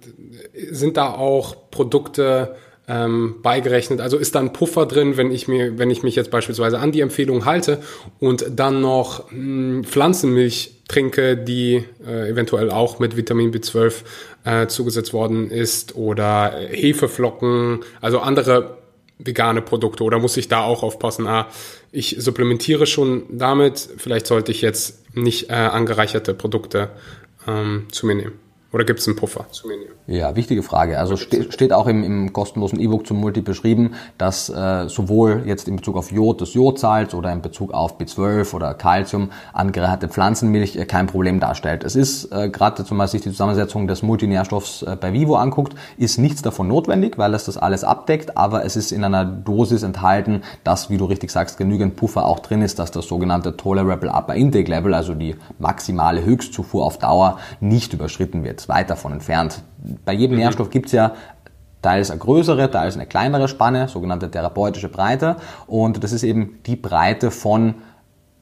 sind 0.71 0.95
da 0.95 1.11
auch 1.11 1.69
Produkte 1.69 2.55
ähm, 2.87 3.35
beigerechnet. 3.43 3.99
Also 3.99 4.17
ist 4.17 4.35
da 4.35 4.39
ein 4.39 4.53
Puffer 4.53 4.85
drin, 4.85 5.17
wenn 5.17 5.31
ich 5.31 5.49
mir, 5.49 5.77
wenn 5.77 5.89
ich 5.89 6.01
mich 6.01 6.15
jetzt 6.15 6.31
beispielsweise 6.31 6.79
an 6.79 6.93
die 6.93 7.01
Empfehlung 7.01 7.43
halte 7.43 7.79
und 8.21 8.45
dann 8.55 8.79
noch 8.79 9.29
mh, 9.31 9.33
hm, 9.33 9.83
Pflanzenmilch 9.83 10.75
trinke, 10.87 11.35
die 11.35 11.83
äh, 12.07 12.29
eventuell 12.29 12.71
auch 12.71 12.99
mit 12.99 13.17
Vitamin 13.17 13.51
B12 13.51 13.95
äh, 14.45 14.67
zugesetzt 14.67 15.11
worden 15.11 15.51
ist 15.51 15.97
oder 15.97 16.53
Hefeflocken, 16.69 17.79
also 17.99 18.19
andere 18.19 18.77
vegane 19.19 19.61
Produkte 19.61 20.05
oder 20.05 20.19
muss 20.19 20.37
ich 20.37 20.47
da 20.47 20.63
auch 20.63 20.83
aufpassen? 20.83 21.27
Ah, 21.27 21.47
ich 21.91 22.15
supplementiere 22.17 22.85
schon 22.85 23.23
damit, 23.29 23.89
vielleicht 23.97 24.25
sollte 24.25 24.53
ich 24.53 24.61
jetzt 24.61 25.15
nicht 25.15 25.49
äh, 25.49 25.53
angereicherte 25.53 26.33
Produkte 26.33 26.91
ähm, 27.47 27.87
zu 27.91 28.05
mir 28.05 28.15
nehmen. 28.15 28.39
Oder 28.71 28.85
gibt 28.85 28.99
es 28.99 29.07
einen 29.07 29.17
Puffer 29.17 29.49
zu 29.51 29.67
mir 29.67 29.77
nehmen? 29.77 29.93
Ja, 30.11 30.35
wichtige 30.35 30.61
Frage. 30.61 30.99
Also 30.99 31.15
ste 31.15 31.49
steht 31.53 31.71
auch 31.71 31.87
im, 31.87 32.03
im 32.03 32.33
kostenlosen 32.33 32.81
E-Book 32.81 33.07
zum 33.07 33.21
Multi 33.21 33.39
beschrieben, 33.39 33.93
dass 34.17 34.49
äh, 34.49 34.89
sowohl 34.89 35.43
jetzt 35.45 35.69
in 35.69 35.77
Bezug 35.77 35.95
auf 35.95 36.11
Jod 36.11 36.41
das 36.41 36.53
Jodsalz 36.53 37.13
oder 37.13 37.31
in 37.31 37.41
Bezug 37.41 37.73
auf 37.73 37.97
B12 37.97 38.53
oder 38.53 38.73
Calcium 38.73 39.29
angereicherte 39.53 40.09
Pflanzenmilch 40.09 40.75
äh, 40.75 40.83
kein 40.83 41.07
Problem 41.07 41.39
darstellt. 41.39 41.85
Es 41.85 41.95
ist 41.95 42.29
äh, 42.33 42.49
gerade, 42.49 42.83
wenn 42.89 42.97
man 42.97 43.07
sich 43.07 43.21
die 43.21 43.29
Zusammensetzung 43.29 43.87
des 43.87 44.03
Multinährstoffs 44.03 44.81
äh, 44.81 44.97
bei 44.99 45.13
Vivo 45.13 45.35
anguckt, 45.35 45.75
ist 45.95 46.17
nichts 46.17 46.41
davon 46.41 46.67
notwendig, 46.67 47.17
weil 47.17 47.33
es 47.33 47.45
das 47.45 47.55
alles 47.55 47.85
abdeckt, 47.85 48.35
aber 48.35 48.65
es 48.65 48.75
ist 48.75 48.91
in 48.91 49.05
einer 49.05 49.23
Dosis 49.23 49.81
enthalten, 49.81 50.41
dass, 50.65 50.89
wie 50.89 50.97
du 50.97 51.05
richtig 51.05 51.31
sagst, 51.31 51.57
genügend 51.57 51.95
Puffer 51.95 52.25
auch 52.25 52.39
drin 52.39 52.61
ist, 52.61 52.79
dass 52.79 52.91
das 52.91 53.05
sogenannte 53.05 53.55
Tolerable 53.55 54.11
Upper 54.11 54.35
Intake 54.35 54.69
Level, 54.69 54.93
also 54.93 55.13
die 55.13 55.37
maximale 55.57 56.25
Höchstzufuhr 56.25 56.83
auf 56.83 56.97
Dauer, 56.97 57.37
nicht 57.61 57.93
überschritten 57.93 58.43
wird. 58.43 58.67
Weit 58.67 58.89
davon 58.89 59.13
entfernt 59.13 59.63
bei 60.05 60.13
jedem 60.13 60.37
mhm. 60.37 60.43
Nährstoff 60.43 60.69
gibt 60.69 60.87
es 60.87 60.91
ja 60.91 61.13
teils 61.81 62.11
eine 62.11 62.19
größere, 62.19 62.69
teils 62.69 62.95
eine 62.95 63.07
kleinere 63.07 63.47
Spanne, 63.47 63.87
sogenannte 63.87 64.29
therapeutische 64.29 64.89
Breite. 64.89 65.37
Und 65.67 66.03
das 66.03 66.11
ist 66.11 66.23
eben 66.23 66.59
die 66.65 66.75
Breite 66.75 67.31
von 67.31 67.75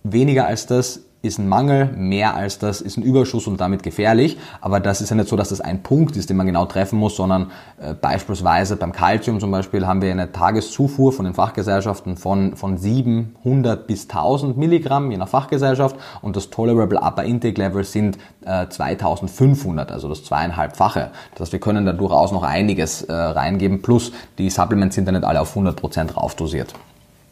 weniger 0.03 0.47
als 0.47 0.65
das 0.65 1.01
ist 1.21 1.37
ein 1.37 1.49
Mangel, 1.49 1.87
mehr 1.97 2.35
als 2.35 2.59
das 2.59 2.79
ist 2.79 2.97
ein 2.97 3.03
Überschuss 3.03 3.45
und 3.45 3.59
damit 3.59 3.83
gefährlich. 3.83 4.37
Aber 4.61 4.79
das 4.79 5.01
ist 5.01 5.09
ja 5.09 5.17
nicht 5.17 5.27
so, 5.27 5.35
dass 5.35 5.49
das 5.49 5.59
ein 5.59 5.83
Punkt 5.83 6.15
ist, 6.15 6.29
den 6.29 6.37
man 6.37 6.45
genau 6.45 6.65
treffen 6.65 6.97
muss, 6.97 7.17
sondern 7.17 7.51
äh, 7.81 7.93
beispielsweise 7.93 8.77
beim 8.77 8.93
Calcium 8.93 9.41
zum 9.41 9.51
Beispiel 9.51 9.85
haben 9.85 10.01
wir 10.01 10.11
eine 10.11 10.31
Tageszufuhr 10.31 11.11
von 11.11 11.25
den 11.25 11.33
Fachgesellschaften 11.33 12.15
von, 12.15 12.55
von 12.55 12.77
700 12.77 13.85
bis 13.85 14.03
1000 14.03 14.57
Milligramm, 14.57 15.11
je 15.11 15.17
nach 15.17 15.27
Fachgesellschaft. 15.27 15.97
Und 16.21 16.37
das 16.37 16.49
Tolerable 16.51 16.99
Upper 16.99 17.23
Intake 17.23 17.61
Level 17.61 17.83
sind 17.83 18.17
äh, 18.45 18.67
2500, 18.69 19.91
also 19.91 20.07
das 20.07 20.23
zweieinhalbfache. 20.23 21.11
Das 21.33 21.41
heißt, 21.41 21.51
wir 21.51 21.59
können 21.59 21.85
da 21.85 21.91
durchaus 21.91 22.31
noch 22.31 22.43
einiges 22.43 23.01
äh, 23.01 23.13
reingeben. 23.13 23.81
Plus 23.81 24.13
die 24.37 24.49
Supplements 24.49 24.95
sind 24.95 25.05
ja 25.05 25.11
nicht 25.11 25.25
alle 25.25 25.41
auf 25.41 25.49
100 25.49 25.75
Prozent 25.75 26.15
raufdosiert. 26.15 26.73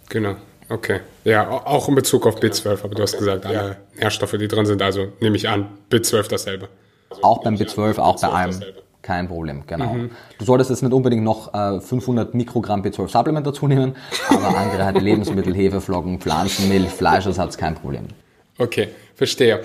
Genau. 0.10 0.36
Okay. 0.70 1.00
Ja, 1.24 1.50
auch 1.50 1.88
in 1.88 1.96
Bezug 1.96 2.26
auf 2.26 2.40
B12, 2.40 2.84
aber 2.84 2.96
du 2.96 3.02
hast 3.02 3.18
gesagt, 3.18 3.46
alle 3.46 3.56
ja. 3.56 3.76
Nährstoffe, 4.00 4.36
die 4.38 4.48
drin 4.48 4.66
sind, 4.66 4.82
also 4.82 5.14
nehme 5.20 5.38
ich 5.38 5.48
an, 5.48 5.70
B12 5.92 6.30
dasselbe. 6.30 6.70
Also 7.10 7.24
auch 7.24 7.44
beim 7.44 7.56
B12, 7.56 8.00
auch 8.00 8.20
bei 8.20 8.28
allem. 8.28 8.62
Kein 9.02 9.30
Problem, 9.30 9.64
genau. 9.66 9.94
Mhm. 9.94 10.12
Du 10.38 10.44
solltest 10.44 10.70
jetzt 10.70 10.84
nicht 10.84 10.92
unbedingt 10.92 11.24
noch 11.24 11.54
äh, 11.54 11.80
500 11.80 12.34
Mikrogramm 12.34 12.82
B12 12.82 13.08
Supplement 13.08 13.48
dazu 13.48 13.68
nehmen, 13.68 13.96
aber 14.28 14.58
angereicherte 14.58 15.00
Lebensmittel, 15.00 15.54
Hefeflocken, 15.56 16.20
Pflanzenmilch, 16.20 16.90
Fleischersatz, 16.90 17.58
kein 17.58 17.76
Problem. 17.76 18.08
Okay, 18.58 18.90
verstehe. 19.16 19.62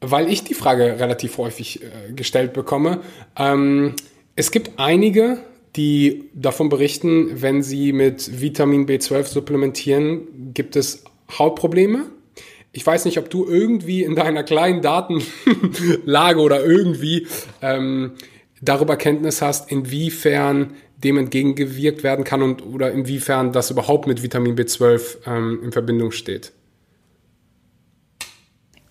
Weil 0.00 0.28
ich 0.28 0.44
die 0.44 0.54
Frage 0.54 1.00
relativ 1.00 1.38
häufig 1.38 1.82
äh, 1.82 2.12
gestellt 2.12 2.52
bekomme, 2.52 3.00
ähm, 3.36 3.96
es 4.36 4.52
gibt 4.52 4.78
einige 4.78 5.38
die 5.76 6.30
davon 6.34 6.68
berichten, 6.68 7.42
wenn 7.42 7.62
sie 7.62 7.92
mit 7.92 8.40
Vitamin 8.40 8.86
B12 8.86 9.24
supplementieren, 9.24 10.52
gibt 10.54 10.76
es 10.76 11.04
Hautprobleme. 11.38 12.06
Ich 12.72 12.86
weiß 12.86 13.04
nicht, 13.04 13.18
ob 13.18 13.30
du 13.30 13.46
irgendwie 13.46 14.02
in 14.02 14.14
deiner 14.14 14.42
kleinen 14.42 14.82
Datenlage 14.82 16.40
oder 16.42 16.64
irgendwie 16.64 17.26
ähm, 17.62 18.12
darüber 18.60 18.96
Kenntnis 18.96 19.42
hast, 19.42 19.70
inwiefern 19.70 20.74
dem 21.02 21.18
entgegengewirkt 21.18 22.02
werden 22.02 22.24
kann 22.24 22.42
und 22.42 22.64
oder 22.64 22.90
inwiefern 22.90 23.52
das 23.52 23.70
überhaupt 23.70 24.06
mit 24.06 24.22
Vitamin 24.22 24.56
B12 24.56 25.16
ähm, 25.26 25.60
in 25.62 25.72
Verbindung 25.72 26.10
steht. 26.10 26.52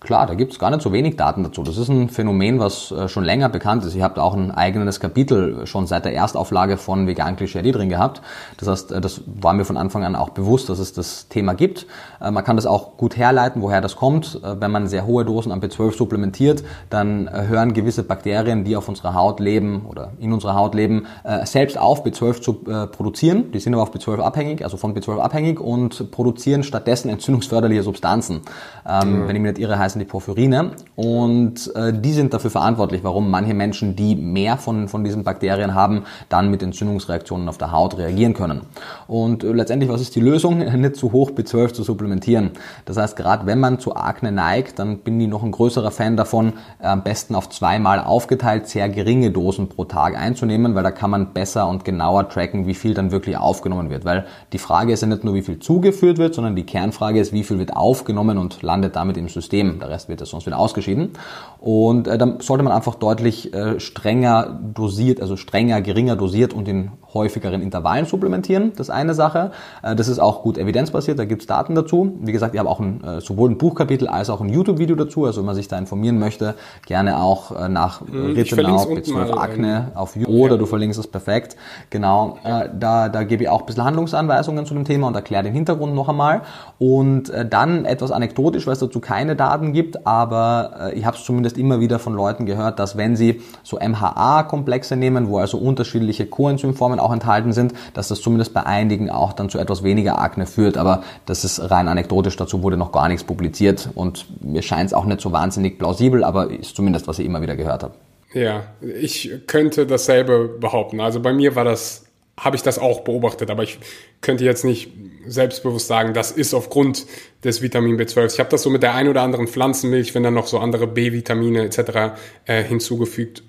Klar, 0.06 0.28
da 0.28 0.34
gibt 0.34 0.52
es 0.52 0.60
gar 0.60 0.70
nicht 0.70 0.82
so 0.82 0.92
wenig 0.92 1.16
Daten 1.16 1.42
dazu. 1.42 1.64
Das 1.64 1.76
ist 1.76 1.88
ein 1.88 2.08
Phänomen, 2.08 2.60
was 2.60 2.92
äh, 2.92 3.08
schon 3.08 3.24
länger 3.24 3.48
bekannt 3.48 3.84
ist. 3.84 3.96
Ich 3.96 4.02
habe 4.02 4.14
da 4.14 4.22
auch 4.22 4.34
ein 4.34 4.52
eigenes 4.52 5.00
Kapitel 5.00 5.66
schon 5.66 5.88
seit 5.88 6.04
der 6.04 6.14
Erstauflage 6.14 6.76
von 6.76 7.08
Vegan 7.08 7.34
Klischee 7.34 7.72
drin 7.72 7.88
gehabt. 7.88 8.22
Das 8.56 8.68
heißt, 8.68 8.92
äh, 8.92 9.00
das 9.00 9.22
war 9.26 9.52
mir 9.52 9.64
von 9.64 9.76
Anfang 9.76 10.04
an 10.04 10.14
auch 10.14 10.28
bewusst, 10.28 10.68
dass 10.68 10.78
es 10.78 10.92
das 10.92 11.26
Thema 11.26 11.54
gibt. 11.54 11.88
Äh, 12.20 12.30
man 12.30 12.44
kann 12.44 12.54
das 12.54 12.66
auch 12.66 12.96
gut 12.96 13.16
herleiten, 13.16 13.62
woher 13.62 13.80
das 13.80 13.96
kommt. 13.96 14.40
Wenn 14.44 14.70
man 14.70 14.86
sehr 14.86 15.06
hohe 15.06 15.24
Dosen 15.24 15.50
an 15.50 15.60
B12 15.60 15.96
supplementiert, 15.96 16.62
dann 16.88 17.28
hören 17.28 17.72
gewisse 17.72 18.04
Bakterien, 18.04 18.62
die 18.62 18.76
auf 18.76 18.88
unserer 18.88 19.14
Haut 19.14 19.40
leben 19.40 19.86
oder 19.88 20.12
in 20.20 20.32
unserer 20.32 20.54
Haut 20.54 20.74
leben, 20.74 21.06
selbst 21.44 21.78
auf 21.78 22.04
B12 22.04 22.40
zu 22.40 22.52
produzieren. 22.52 23.50
Die 23.52 23.58
sind 23.58 23.74
aber 23.74 23.82
auf 23.82 23.92
B12 23.92 24.20
abhängig, 24.20 24.62
also 24.62 24.76
von 24.76 24.94
B12 24.94 25.18
abhängig 25.18 25.60
und 25.60 26.10
produzieren 26.10 26.62
stattdessen 26.62 27.08
entzündungsförderliche 27.08 27.82
Substanzen. 27.82 28.42
Mhm. 28.84 29.28
Wenn 29.28 29.36
ich 29.36 29.42
mir 29.42 29.48
nicht 29.52 29.58
irre, 29.58 29.78
heißen 29.78 29.95
heißen 29.96 29.98
die 29.98 30.04
Porphyrine 30.04 30.72
und 30.94 31.74
äh, 31.74 31.92
die 31.92 32.12
sind 32.12 32.32
dafür 32.34 32.50
verantwortlich, 32.50 33.02
warum 33.02 33.30
manche 33.30 33.54
Menschen, 33.54 33.96
die 33.96 34.14
mehr 34.14 34.56
von, 34.56 34.88
von 34.88 35.04
diesen 35.04 35.24
Bakterien 35.24 35.74
haben, 35.74 36.02
dann 36.28 36.50
mit 36.50 36.62
Entzündungsreaktionen 36.62 37.48
auf 37.48 37.58
der 37.58 37.72
Haut 37.72 37.96
reagieren 37.96 38.34
können. 38.34 38.62
Und 39.08 39.42
äh, 39.42 39.52
letztendlich, 39.52 39.90
was 39.90 40.00
ist 40.00 40.14
die 40.14 40.20
Lösung? 40.20 40.58
Nicht 40.76 40.96
zu 40.96 41.12
hoch 41.12 41.30
B12 41.30 41.72
zu 41.72 41.82
supplementieren. 41.82 42.50
Das 42.84 42.96
heißt, 42.96 43.16
gerade 43.16 43.46
wenn 43.46 43.58
man 43.58 43.78
zu 43.78 43.96
Akne 43.96 44.32
neigt, 44.32 44.78
dann 44.78 44.98
bin 44.98 45.20
ich 45.20 45.28
noch 45.28 45.42
ein 45.42 45.50
größerer 45.50 45.90
Fan 45.90 46.16
davon, 46.16 46.54
äh, 46.80 46.86
am 46.86 47.02
besten 47.02 47.34
auf 47.34 47.48
zweimal 47.48 48.00
aufgeteilt 48.00 48.68
sehr 48.68 48.88
geringe 48.88 49.30
Dosen 49.30 49.68
pro 49.68 49.84
Tag 49.84 50.16
einzunehmen, 50.16 50.74
weil 50.74 50.82
da 50.82 50.90
kann 50.90 51.10
man 51.10 51.32
besser 51.32 51.68
und 51.68 51.84
genauer 51.84 52.28
tracken, 52.28 52.66
wie 52.66 52.74
viel 52.74 52.94
dann 52.94 53.10
wirklich 53.10 53.36
aufgenommen 53.36 53.90
wird. 53.90 54.04
Weil 54.04 54.26
die 54.52 54.58
Frage 54.58 54.92
ist 54.92 55.00
ja 55.00 55.08
nicht 55.08 55.24
nur, 55.24 55.34
wie 55.34 55.42
viel 55.42 55.58
zugeführt 55.58 56.18
wird, 56.18 56.34
sondern 56.34 56.56
die 56.56 56.64
Kernfrage 56.64 57.20
ist, 57.20 57.32
wie 57.32 57.44
viel 57.44 57.58
wird 57.58 57.74
aufgenommen 57.76 58.38
und 58.38 58.62
landet 58.62 58.96
damit 58.96 59.16
im 59.16 59.28
System 59.28 59.80
der 59.86 59.94
Rest 59.94 60.08
wird 60.08 60.20
ja 60.20 60.26
sonst 60.26 60.46
wieder 60.46 60.58
ausgeschieden. 60.58 61.12
Und 61.58 62.08
äh, 62.08 62.18
dann 62.18 62.40
sollte 62.40 62.62
man 62.62 62.72
einfach 62.72 62.94
deutlich 62.96 63.54
äh, 63.54 63.80
strenger 63.80 64.58
dosiert, 64.74 65.20
also 65.20 65.36
strenger, 65.36 65.80
geringer 65.80 66.16
dosiert 66.16 66.52
und 66.52 66.68
in 66.68 66.92
häufigeren 67.14 67.62
Intervallen 67.62 68.04
supplementieren. 68.06 68.72
Das 68.76 68.88
ist 68.88 68.94
eine 68.94 69.14
Sache. 69.14 69.52
Äh, 69.82 69.96
das 69.96 70.08
ist 70.08 70.18
auch 70.18 70.42
gut 70.42 70.58
evidenzbasiert, 70.58 71.18
da 71.18 71.24
gibt 71.24 71.42
es 71.42 71.46
Daten 71.46 71.74
dazu. 71.74 72.16
Wie 72.20 72.32
gesagt, 72.32 72.54
ich 72.54 72.60
habe 72.60 72.68
auch 72.68 72.80
ein, 72.80 73.02
äh, 73.02 73.20
sowohl 73.20 73.50
ein 73.50 73.58
Buchkapitel 73.58 74.08
als 74.08 74.30
auch 74.30 74.40
ein 74.40 74.48
YouTube-Video 74.48 74.96
dazu. 74.96 75.24
Also 75.24 75.40
wenn 75.40 75.46
man 75.46 75.54
sich 75.54 75.68
da 75.68 75.78
informieren 75.78 76.18
möchte, 76.18 76.54
gerne 76.86 77.18
auch 77.18 77.52
äh, 77.52 77.68
nach 77.68 78.00
hm, 78.00 78.32
Rittenau, 78.32 78.84
B12 78.84 79.36
Akne 79.36 79.92
auf 79.94 80.16
YouTube 80.16 80.34
oder 80.34 80.58
du 80.58 80.66
verlinkst 80.66 80.98
es 80.98 81.06
perfekt. 81.06 81.56
Genau, 81.90 82.38
äh, 82.44 82.68
da, 82.78 83.08
da 83.08 83.22
gebe 83.22 83.44
ich 83.44 83.48
auch 83.48 83.60
ein 83.60 83.66
bisschen 83.66 83.84
Handlungsanweisungen 83.84 84.66
zu 84.66 84.74
dem 84.74 84.84
Thema 84.84 85.08
und 85.08 85.14
erkläre 85.14 85.44
den 85.44 85.54
Hintergrund 85.54 85.94
noch 85.94 86.08
einmal. 86.08 86.42
Und 86.78 87.30
äh, 87.30 87.48
dann 87.48 87.84
etwas 87.84 88.10
anekdotisch, 88.10 88.66
weil 88.66 88.74
es 88.74 88.80
dazu 88.80 89.00
keine 89.00 89.36
Daten 89.36 89.72
gibt, 89.72 89.75
aber 90.04 90.92
äh, 90.92 90.98
ich 90.98 91.04
habe 91.04 91.16
es 91.16 91.24
zumindest 91.24 91.58
immer 91.58 91.80
wieder 91.80 91.98
von 91.98 92.14
Leuten 92.14 92.46
gehört, 92.46 92.78
dass 92.78 92.96
wenn 92.96 93.16
sie 93.16 93.42
so 93.62 93.78
MHA-Komplexe 93.78 94.96
nehmen, 94.96 95.28
wo 95.28 95.38
also 95.38 95.58
unterschiedliche 95.58 96.26
Coenzymformen 96.26 96.98
auch 96.98 97.12
enthalten 97.12 97.52
sind, 97.52 97.74
dass 97.94 98.08
das 98.08 98.20
zumindest 98.20 98.54
bei 98.54 98.64
einigen 98.64 99.10
auch 99.10 99.32
dann 99.32 99.50
zu 99.50 99.58
etwas 99.58 99.82
weniger 99.82 100.18
Akne 100.20 100.46
führt. 100.46 100.76
Aber 100.76 101.02
das 101.26 101.44
ist 101.44 101.70
rein 101.70 101.88
anekdotisch, 101.88 102.36
dazu 102.36 102.62
wurde 102.62 102.76
noch 102.76 102.92
gar 102.92 103.08
nichts 103.08 103.24
publiziert 103.24 103.90
und 103.94 104.26
mir 104.42 104.62
scheint 104.62 104.88
es 104.88 104.94
auch 104.94 105.04
nicht 105.04 105.20
so 105.20 105.32
wahnsinnig 105.32 105.78
plausibel, 105.78 106.24
aber 106.24 106.50
ist 106.50 106.76
zumindest, 106.76 107.06
was 107.08 107.18
ich 107.18 107.26
immer 107.26 107.42
wieder 107.42 107.56
gehört 107.56 107.82
habe. 107.82 107.94
Ja, 108.32 108.64
ich 108.80 109.30
könnte 109.46 109.86
dasselbe 109.86 110.48
behaupten. 110.60 111.00
Also 111.00 111.20
bei 111.20 111.32
mir 111.32 111.54
war 111.54 111.64
das 111.64 112.05
habe 112.38 112.56
ich 112.56 112.62
das 112.62 112.78
auch 112.78 113.00
beobachtet, 113.00 113.50
aber 113.50 113.62
ich 113.62 113.78
könnte 114.20 114.44
jetzt 114.44 114.64
nicht 114.64 114.92
selbstbewusst 115.26 115.88
sagen, 115.88 116.12
das 116.12 116.30
ist 116.30 116.52
aufgrund 116.52 117.06
des 117.42 117.62
Vitamin 117.62 117.98
B12. 117.98 118.34
Ich 118.34 118.38
habe 118.38 118.50
das 118.50 118.62
so 118.62 118.70
mit 118.70 118.82
der 118.82 118.94
ein 118.94 119.08
oder 119.08 119.22
anderen 119.22 119.48
Pflanzenmilch, 119.48 120.14
wenn 120.14 120.22
dann 120.22 120.34
noch 120.34 120.46
so 120.46 120.58
andere 120.58 120.86
B-Vitamine 120.86 121.64
etc. 121.64 122.18
Äh, 122.44 122.62
hinzugefügt 122.62 123.42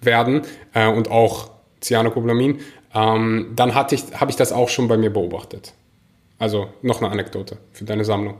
werden 0.00 0.42
äh, 0.74 0.88
und 0.88 1.10
auch 1.10 1.50
Cyanocobalamin, 1.80 2.60
ähm, 2.94 3.52
dann 3.56 3.74
hatte 3.74 3.96
ich, 3.96 4.04
habe 4.14 4.30
ich 4.30 4.36
das 4.36 4.52
auch 4.52 4.68
schon 4.68 4.86
bei 4.86 4.96
mir 4.96 5.10
beobachtet. 5.10 5.74
Also 6.38 6.68
noch 6.82 7.02
eine 7.02 7.10
Anekdote 7.10 7.58
für 7.72 7.84
deine 7.84 8.04
Sammlung. 8.04 8.36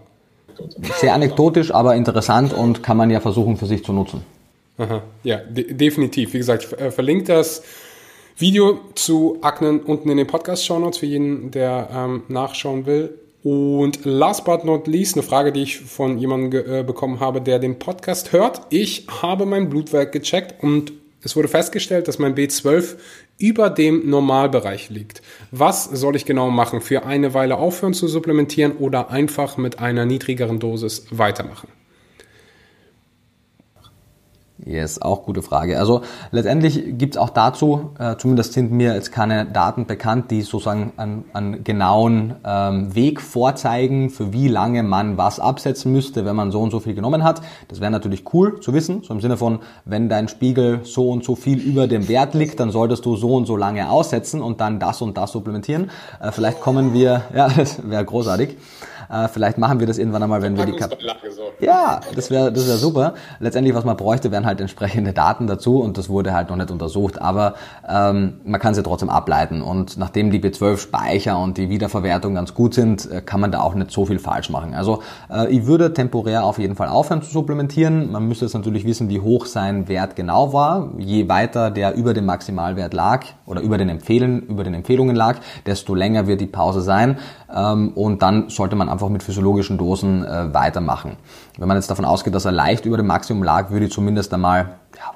Sehr 1.01 1.15
anekdotisch, 1.15 1.75
aber 1.75 1.97
interessant 1.97 2.53
und 2.53 2.83
kann 2.83 2.97
man 2.97 3.11
ja 3.11 3.21
versuchen 3.21 3.57
für 3.57 3.67
sich 3.67 3.85
zu 3.85 3.93
nutzen. 3.93 4.25
Aha, 4.79 5.03
ja, 5.25 5.39
de 5.39 5.73
definitiv. 5.73 6.33
Wie 6.33 6.39
gesagt, 6.39 6.65
ich 6.65 6.81
äh, 6.81 6.91
verlinke 6.91 7.25
das 7.25 7.63
Video 8.37 8.81
zu 8.97 9.39
Aknen 9.43 9.79
unten 9.81 10.11
in 10.11 10.17
den 10.17 10.27
Podcast-Show 10.27 10.81
Notes 10.81 10.99
für 10.99 11.07
jeden, 11.07 11.53
der 11.53 11.89
ähm, 11.95 12.25
nachschauen 12.27 12.85
will. 12.85 13.17
Und 13.45 14.05
last 14.05 14.45
but 14.45 14.65
not 14.65 14.89
least, 14.89 15.15
eine 15.15 15.23
Frage, 15.23 15.53
die 15.53 15.63
ich 15.63 15.79
von 15.79 16.19
jemandem 16.19 16.67
äh, 16.67 16.83
bekommen 16.83 17.21
habe, 17.21 17.41
der 17.41 17.61
den 17.61 17.79
Podcast 17.79 18.33
hört. 18.33 18.63
Ich 18.71 19.07
habe 19.23 19.47
mein 19.47 19.69
Blutwerk 19.69 20.11
gecheckt 20.11 20.65
und 20.65 20.93
es 21.23 21.37
wurde 21.37 21.47
festgestellt, 21.47 22.09
dass 22.09 22.19
mein 22.19 22.35
B12 22.35 22.97
über 23.39 23.71
dem 23.71 24.11
Normalbereich 24.11 24.91
liegt. 24.91 25.23
Was 25.53 25.85
soll 25.85 26.17
ich 26.17 26.25
genau 26.25 26.51
machen? 26.51 26.81
Für 26.81 27.07
eine 27.07 27.35
Weile 27.35 27.57
aufhören 27.57 27.95
zu 27.95 28.09
supplementieren 28.09 28.73
oder 28.79 29.11
einfach 29.11 29.57
mit 29.59 29.79
einer 29.79 30.07
niedrigeren 30.07 30.59
Dosis 30.59 31.07
weitermachen? 31.11 31.69
Yes, 34.65 35.03
auch 35.03 35.25
gute 35.25 35.43
Frage. 35.43 35.81
Also 35.81 36.03
letztendlich 36.31 36.97
gibt 36.97 37.17
es 37.17 37.21
auch 37.21 37.31
dazu, 37.31 37.91
äh, 37.99 38.17
zumindest 38.17 38.53
sind 38.53 38.71
mir 38.71 38.95
jetzt 38.95 39.11
keine 39.11 39.47
Daten 39.47 39.87
bekannt, 39.87 40.31
die 40.31 40.43
sozusagen 40.43 40.93
einen, 40.97 41.25
einen 41.33 41.65
genauen 41.65 42.37
ähm, 42.47 42.95
Weg 42.95 43.21
vorzeigen, 43.21 44.11
für 44.11 44.33
wie 44.33 44.47
lange 44.47 44.85
man 44.85 45.19
was 45.19 45.41
absetzen 45.41 45.91
müsste, 45.91 46.25
wenn 46.25 46.37
man 46.37 46.53
so 46.53 46.61
und 46.61 46.71
so 46.71 46.79
viel 46.79 46.95
genommen 46.95 47.25
hat. 47.25 47.43
Das 47.67 47.81
wäre 47.81 47.91
natürlich 47.91 48.33
cool 48.33 48.61
zu 48.61 48.73
wissen, 48.73 49.03
so 49.03 49.13
im 49.13 49.21
Sinne 49.21 49.37
von, 49.37 49.59
wenn 49.85 50.09
dein 50.09 50.29
Spiegel 50.29 50.81
so 50.85 51.11
und 51.11 51.25
so 51.25 51.35
viel 51.35 51.59
über 51.59 51.89
dem 51.89 52.07
Wert 52.07 52.35
liegt, 52.35 52.61
dann 52.61 52.71
solltest 52.71 53.05
du 53.07 53.17
so 53.17 53.35
und 53.35 53.47
so 53.47 53.57
lange 53.57 53.91
aussetzen 53.91 54.41
und 54.41 54.61
dann 54.61 54.79
das 54.79 55.03
und 55.03 55.17
das 55.17 55.33
supplementieren. 55.33 55.91
Äh, 56.21 56.31
vielleicht 56.31 56.61
kommen 56.61 56.93
wir, 56.93 57.23
ja, 57.35 57.49
das 57.57 57.91
wäre 57.91 58.05
großartig. 58.05 58.57
Äh, 59.15 59.29
vielleicht 59.29 59.59
machen 59.59 59.79
wir 59.79 59.87
das 59.87 59.99
irgendwann 59.99 60.23
einmal, 60.23 60.43
wenn 60.43 60.57
wir 60.57 60.67
die 60.67 60.73
Kap 60.73 60.97
Ja, 61.61 62.01
das 62.15 62.31
wäre 62.31 62.53
das 62.53 62.67
wär 62.67 62.77
super. 62.77 63.15
Letztendlich, 63.39 63.75
was 63.75 63.85
man 63.85 63.97
bräuchte, 63.97 64.33
wären 64.33 64.45
halt 64.45 64.61
entsprechende 64.61 65.13
Daten 65.13 65.47
dazu 65.47 65.81
und 65.81 65.97
das 65.99 66.09
wurde 66.09 66.33
halt 66.33 66.51
noch 66.51 66.57
nicht 66.57 66.71
untersucht. 66.71 67.21
Aber 67.21 67.55
ähm, 67.89 68.41
man 68.45 68.61
kann 68.61 68.75
sie 68.75 68.83
trotzdem 68.83 69.11
ableiten. 69.11 69.63
Und 69.63 69.97
nachdem 69.99 70.31
die 70.31 70.41
B12-Speicher 70.41 71.39
und 71.39 71.59
die 71.59 71.69
Wiederverwertung 71.69 72.35
ganz 72.35 72.55
gut 72.55 72.75
sind, 72.75 73.11
äh, 73.11 73.21
kann 73.21 73.41
man 73.41 73.53
da 73.53 73.61
auch 73.61 73.75
nicht 73.75 73.93
so 73.93 74.05
viel 74.07 74.19
falsch 74.19 74.51
machen. 74.51 74.75
Also 74.75 75.03
äh, 75.31 75.49
ich 75.53 75.67
würde 75.67 75.93
temporär 75.93 76.45
auf 76.45 76.59
jeden 76.59 76.75
Fall 76.75 76.89
aufhören 76.89 77.23
zu 77.23 77.31
supplementieren. 77.31 78.11
Man 78.11 78.27
müsste 78.27 78.47
jetzt 78.47 78.55
natürlich 78.55 78.85
wissen, 78.85 79.09
wie 79.09 79.21
hoch 79.21 79.47
sein 79.47 79.87
Wert 79.87 80.17
genau 80.17 80.53
war. 80.53 80.91
Je 80.99 81.29
weiter 81.29 81.71
der 81.71 81.95
über 81.95 82.15
dem 82.15 82.27
Maximalwert 82.27 82.95
lag 82.95 83.25
oder 83.47 83.61
über 83.61 83.79
den, 83.79 83.89
Empfehlen, 83.89 84.43
über 84.43 84.65
den 84.65 84.75
Empfehlungen 84.75 85.15
lag, 85.15 85.37
desto 85.67 85.95
länger 85.95 86.27
wird 86.27 86.41
die 86.41 86.47
Pause 86.47 86.81
sein. 86.81 87.19
Ähm, 87.55 87.93
und 87.95 88.23
dann 88.23 88.49
sollte 88.49 88.75
man 88.75 88.89
einfach 88.89 89.04
mit 89.09 89.23
physiologischen 89.23 89.79
Dosen 89.79 90.25
äh, 90.25 90.53
weitermachen. 90.53 91.17
Wenn 91.59 91.69
man 91.69 91.77
jetzt 91.77 91.91
davon 91.91 92.05
ausgeht, 92.05 92.35
dass 92.35 92.45
er 92.45 92.53
leicht 92.53 92.87
über 92.87 92.97
dem 92.97 93.07
Maximum 93.07 93.43
lag, 93.43 93.71
würde 93.71 93.87
ich 93.87 93.93
zumindest 93.93 94.33
einmal 94.35 94.77
ja, 94.97 95.13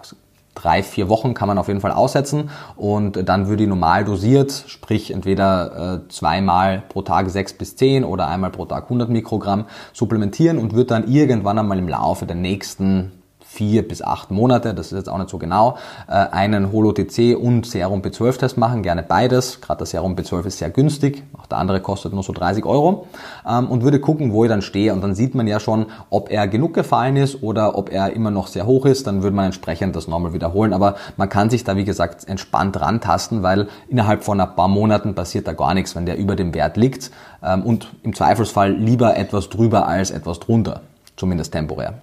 drei, 0.55 0.83
vier 0.83 1.09
Wochen 1.09 1.35
kann 1.35 1.48
man 1.48 1.59
auf 1.59 1.68
jeden 1.68 1.81
Fall 1.81 1.92
aussetzen 1.92 2.51
und 2.77 3.29
dann 3.29 3.48
würde 3.48 3.62
ich 3.62 3.68
normal 3.68 4.05
dosiert, 4.05 4.64
sprich 4.66 5.12
entweder 5.12 6.03
äh, 6.05 6.09
zweimal 6.09 6.83
pro 6.88 7.03
Tag 7.03 7.31
sechs 7.31 7.53
bis 7.53 7.77
zehn 7.77 8.05
oder 8.05 8.29
einmal 8.29 8.51
pro 8.51 8.64
Tag 8.64 8.85
100 8.85 9.09
Mikrogramm 9.09 9.66
supplementieren 9.92 10.59
und 10.59 10.74
wird 10.74 10.90
dann 10.90 11.09
irgendwann 11.09 11.59
einmal 11.59 11.79
im 11.79 11.88
Laufe 11.88 12.27
der 12.27 12.37
nächsten 12.37 13.12
vier 13.59 13.87
bis 13.87 14.03
acht 14.03 14.31
Monate, 14.31 14.73
das 14.73 14.92
ist 14.92 14.99
jetzt 14.99 15.09
auch 15.09 15.18
nicht 15.18 15.31
so 15.31 15.38
genau, 15.38 15.79
äh, 16.07 16.12
einen 16.12 16.71
Holo-TC 16.71 17.37
und 17.37 17.66
Serum 17.66 18.03
B12-Test 18.03 18.57
machen, 18.57 18.85
gerne 18.85 19.03
beides. 19.03 19.61
Gerade 19.61 19.81
das 19.81 19.90
Serum 19.90 20.14
B12 20.14 20.47
ist 20.47 20.59
sehr 20.59 20.71
günstig, 20.71 21.25
auch 21.37 21.47
der 21.47 21.59
andere 21.59 21.81
kostet 21.81 22.12
nur 22.12 22.23
so 22.23 22.33
30 22.33 22.64
Euro. 22.64 23.09
Ähm, 23.44 23.66
und 23.66 23.83
würde 23.83 23.99
gucken, 23.99 24.33
wo 24.33 24.44
ich 24.44 24.49
dann 24.49 24.62
stehe. 24.62 24.92
Und 24.92 25.01
dann 25.01 25.16
sieht 25.16 25.35
man 25.35 25.49
ja 25.49 25.59
schon, 25.59 25.87
ob 26.09 26.31
er 26.31 26.47
genug 26.47 26.73
gefallen 26.73 27.16
ist 27.16 27.42
oder 27.42 27.77
ob 27.77 27.90
er 27.90 28.12
immer 28.12 28.31
noch 28.31 28.47
sehr 28.47 28.64
hoch 28.64 28.87
ist, 28.87 29.09
dann 29.09 29.25
würde 29.25 29.35
man 29.35 29.47
entsprechend 29.47 29.97
das 29.97 30.07
nochmal 30.07 30.33
wiederholen, 30.33 30.73
aber 30.73 30.94
man 31.16 31.29
kann 31.29 31.51
sich 31.51 31.64
da 31.64 31.75
wie 31.75 31.85
gesagt 31.85 32.29
entspannt 32.29 32.81
rantasten, 32.81 33.42
weil 33.42 33.66
innerhalb 33.88 34.23
von 34.23 34.40
ein 34.40 34.55
paar 34.55 34.68
Monaten 34.68 35.16
passiert 35.16 35.49
da 35.49 35.53
gar 35.53 35.75
nichts, 35.75 35.97
wenn 35.97 36.07
der 36.07 36.16
über 36.16 36.37
dem 36.37 36.55
Wert 36.55 36.77
liegt. 36.77 37.11
Ähm, 37.42 37.64
und 37.64 37.88
im 38.05 38.14
Zweifelsfall 38.14 38.73
lieber 38.73 39.16
etwas 39.16 39.49
drüber 39.49 39.88
als 39.88 40.12
etwas 40.12 40.38
drunter, 40.38 40.83
zumindest 41.16 41.53
temporär. 41.53 41.94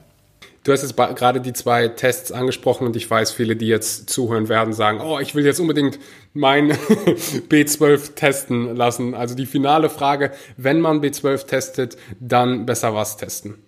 Du 0.65 0.71
hast 0.71 0.81
jetzt 0.81 0.97
gerade 0.97 1.41
die 1.41 1.53
zwei 1.53 1.87
Tests 1.89 2.31
angesprochen 2.31 2.87
und 2.87 2.95
ich 2.95 3.09
weiß, 3.09 3.31
viele, 3.31 3.55
die 3.55 3.67
jetzt 3.67 4.09
zuhören 4.09 4.49
werden, 4.49 4.73
sagen, 4.73 4.99
oh, 4.99 5.19
ich 5.19 5.35
will 5.35 5.45
jetzt 5.45 5.59
unbedingt 5.59 5.99
mein 6.33 6.71
B12 7.49 8.15
testen 8.15 8.75
lassen. 8.75 9.13
Also 9.13 9.35
die 9.35 9.45
finale 9.45 9.91
Frage, 9.91 10.31
wenn 10.57 10.81
man 10.81 11.01
B12 11.01 11.45
testet, 11.45 11.97
dann 12.19 12.65
besser 12.65 12.95
was 12.95 13.15
testen. 13.15 13.64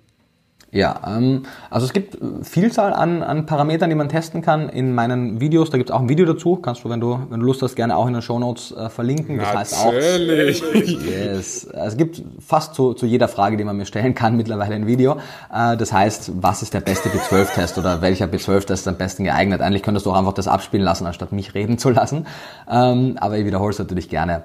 Ja, 0.71 0.99
ähm, 1.07 1.43
also 1.69 1.85
es 1.85 1.93
gibt 1.93 2.17
Vielzahl 2.43 2.91
an, 2.91 3.23
an 3.23 3.45
Parametern, 3.45 3.89
die 3.89 3.95
man 3.95 4.09
testen 4.09 4.41
kann 4.41 4.67
in 4.67 4.93
meinen 4.93 5.39
Videos. 5.39 5.69
Da 5.69 5.77
gibt 5.77 5.89
es 5.89 5.95
auch 5.95 6.01
ein 6.01 6.09
Video 6.09 6.25
dazu. 6.25 6.57
Kannst 6.57 6.83
du, 6.83 6.89
wenn 6.89 6.99
du, 6.99 7.17
wenn 7.29 7.39
du 7.39 7.45
Lust 7.45 7.61
hast, 7.61 7.75
gerne 7.75 7.95
auch 7.95 8.05
in 8.05 8.13
den 8.13 8.21
Show 8.21 8.37
Notes 8.37 8.73
äh, 8.73 8.89
verlinken. 8.89 9.37
Das 9.37 9.53
Natürlich. 9.53 10.61
heißt 10.61 10.75
auch. 10.75 11.05
Yes. 11.05 11.63
Es 11.63 11.95
gibt 11.95 12.21
fast 12.45 12.75
zu, 12.75 12.93
zu 12.93 13.05
jeder 13.05 13.29
Frage, 13.29 13.55
die 13.55 13.63
man 13.63 13.77
mir 13.77 13.85
stellen 13.85 14.13
kann, 14.13 14.35
mittlerweile 14.37 14.75
ein 14.75 14.87
Video. 14.87 15.17
Äh, 15.53 15.77
das 15.77 15.93
heißt, 15.93 16.33
was 16.41 16.61
ist 16.61 16.73
der 16.73 16.81
beste 16.81 17.07
B12-Test 17.09 17.77
oder 17.77 18.01
welcher 18.01 18.25
B12-Test 18.25 18.69
ist 18.71 18.87
am 18.89 18.97
besten 18.97 19.23
geeignet? 19.23 19.61
Eigentlich 19.61 19.83
könntest 19.83 20.05
du 20.05 20.11
auch 20.11 20.17
einfach 20.17 20.33
das 20.33 20.49
abspielen 20.49 20.83
lassen, 20.83 21.05
anstatt 21.05 21.31
mich 21.31 21.55
reden 21.55 21.77
zu 21.77 21.91
lassen. 21.91 22.27
Ähm, 22.69 23.15
aber 23.21 23.37
ich 23.37 23.45
wiederhole 23.45 23.71
es 23.71 23.79
natürlich 23.79 24.09
gerne. 24.09 24.43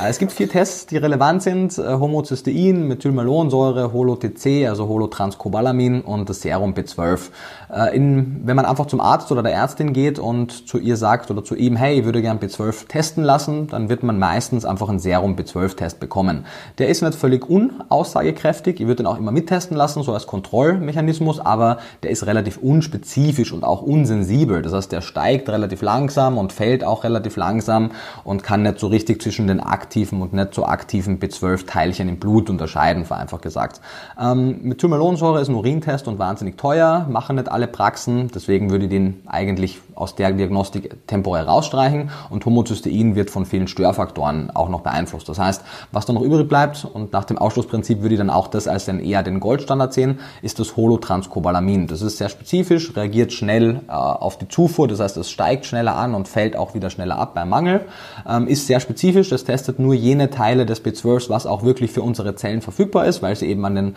Äh, 0.00 0.08
es 0.08 0.18
gibt 0.18 0.30
vier 0.30 0.48
Tests, 0.48 0.86
die 0.86 0.98
relevant 0.98 1.42
sind. 1.42 1.76
Äh, 1.78 1.82
Homocystein, 1.82 2.86
Methylmalonsäure, 2.86 3.92
HoloTC, 3.92 4.68
also 4.68 4.86
Holotranscobalamin 4.86 5.63
Scopolamine 5.64 6.02
und 6.02 6.28
das 6.28 6.42
Serum 6.42 6.74
B12. 6.74 7.30
Äh, 7.72 7.96
in, 7.96 8.42
wenn 8.44 8.56
man 8.56 8.66
einfach 8.66 8.86
zum 8.86 9.00
Arzt 9.00 9.32
oder 9.32 9.42
der 9.42 9.52
Ärztin 9.52 9.92
geht 9.92 10.18
und 10.18 10.68
zu 10.68 10.78
ihr 10.78 10.96
sagt 10.96 11.30
oder 11.30 11.42
zu 11.42 11.54
ihm, 11.54 11.76
hey, 11.76 12.00
ich 12.00 12.04
würde 12.04 12.20
gern 12.20 12.38
B12 12.38 12.86
testen 12.88 13.24
lassen, 13.24 13.68
dann 13.68 13.88
wird 13.88 14.02
man 14.02 14.18
meistens 14.18 14.64
einfach 14.64 14.88
einen 14.88 14.98
Serum 14.98 15.36
B12-Test 15.36 16.00
bekommen. 16.00 16.44
Der 16.78 16.88
ist 16.88 17.02
nicht 17.02 17.14
völlig 17.14 17.48
unaussagekräftig, 17.48 18.80
ich 18.80 18.86
würde 18.86 19.02
den 19.02 19.06
auch 19.06 19.18
immer 19.18 19.32
mittesten 19.32 19.76
lassen, 19.76 20.02
so 20.02 20.12
als 20.12 20.26
Kontrollmechanismus, 20.26 21.40
aber 21.40 21.78
der 22.02 22.10
ist 22.10 22.26
relativ 22.26 22.58
unspezifisch 22.58 23.52
und 23.52 23.64
auch 23.64 23.82
unsensibel. 23.82 24.62
Das 24.62 24.72
heißt, 24.72 24.92
der 24.92 25.00
steigt 25.00 25.48
relativ 25.48 25.82
langsam 25.82 26.38
und 26.38 26.52
fällt 26.52 26.84
auch 26.84 27.04
relativ 27.04 27.36
langsam 27.36 27.92
und 28.24 28.42
kann 28.42 28.62
nicht 28.62 28.78
so 28.78 28.88
richtig 28.88 29.22
zwischen 29.22 29.46
den 29.46 29.60
aktiven 29.60 30.20
und 30.20 30.32
nicht 30.32 30.54
so 30.54 30.64
aktiven 30.66 31.18
B12-Teilchen 31.18 32.08
im 32.08 32.18
Blut 32.18 32.50
unterscheiden, 32.50 33.04
vereinfacht 33.04 33.42
gesagt. 33.42 33.80
Ähm, 34.20 34.58
Methylmalonsäure 34.62 35.40
ist 35.40 35.48
ein 35.54 35.58
Urintest 35.58 36.08
und 36.08 36.18
wahnsinnig 36.18 36.58
teuer, 36.58 37.06
machen 37.08 37.36
nicht 37.36 37.50
alle 37.50 37.66
Praxen, 37.66 38.30
deswegen 38.34 38.70
würde 38.70 38.84
ich 38.84 38.90
den 38.90 39.22
eigentlich 39.26 39.80
aus 39.94 40.16
der 40.16 40.32
Diagnostik 40.32 41.06
temporär 41.06 41.46
rausstreichen 41.46 42.10
und 42.30 42.44
Homozystein 42.44 43.14
wird 43.14 43.30
von 43.30 43.46
vielen 43.46 43.68
Störfaktoren 43.68 44.50
auch 44.50 44.68
noch 44.68 44.80
beeinflusst. 44.80 45.28
Das 45.28 45.38
heißt, 45.38 45.62
was 45.92 46.06
dann 46.06 46.16
noch 46.16 46.22
übrig 46.22 46.48
bleibt 46.48 46.84
und 46.84 47.12
nach 47.12 47.24
dem 47.24 47.38
Ausschlussprinzip 47.38 48.02
würde 48.02 48.14
ich 48.14 48.18
dann 48.18 48.30
auch 48.30 48.48
das 48.48 48.66
als 48.66 48.86
dann 48.86 49.00
eher 49.00 49.22
den 49.22 49.40
Goldstandard 49.40 49.92
sehen, 49.92 50.18
ist 50.42 50.58
das 50.58 50.76
Holotranscobalamin. 50.76 51.86
Das 51.86 52.02
ist 52.02 52.18
sehr 52.18 52.28
spezifisch, 52.28 52.96
reagiert 52.96 53.32
schnell 53.32 53.80
äh, 53.88 53.92
auf 53.92 54.38
die 54.38 54.48
Zufuhr, 54.48 54.88
das 54.88 55.00
heißt, 55.00 55.16
es 55.16 55.30
steigt 55.30 55.66
schneller 55.66 55.96
an 55.96 56.14
und 56.14 56.28
fällt 56.28 56.56
auch 56.56 56.74
wieder 56.74 56.90
schneller 56.90 57.18
ab 57.18 57.34
beim 57.34 57.48
Mangel, 57.48 57.82
ähm, 58.28 58.48
ist 58.48 58.66
sehr 58.66 58.80
spezifisch, 58.80 59.28
das 59.28 59.44
testet 59.44 59.78
nur 59.78 59.94
jene 59.94 60.30
Teile 60.30 60.66
des 60.66 60.84
B12, 60.84 61.30
was 61.30 61.46
auch 61.46 61.62
wirklich 61.62 61.92
für 61.92 62.02
unsere 62.02 62.34
Zellen 62.34 62.60
verfügbar 62.60 63.06
ist, 63.06 63.22
weil 63.22 63.36
sie 63.36 63.46
eben 63.46 63.64
an 63.64 63.74
den 63.74 63.96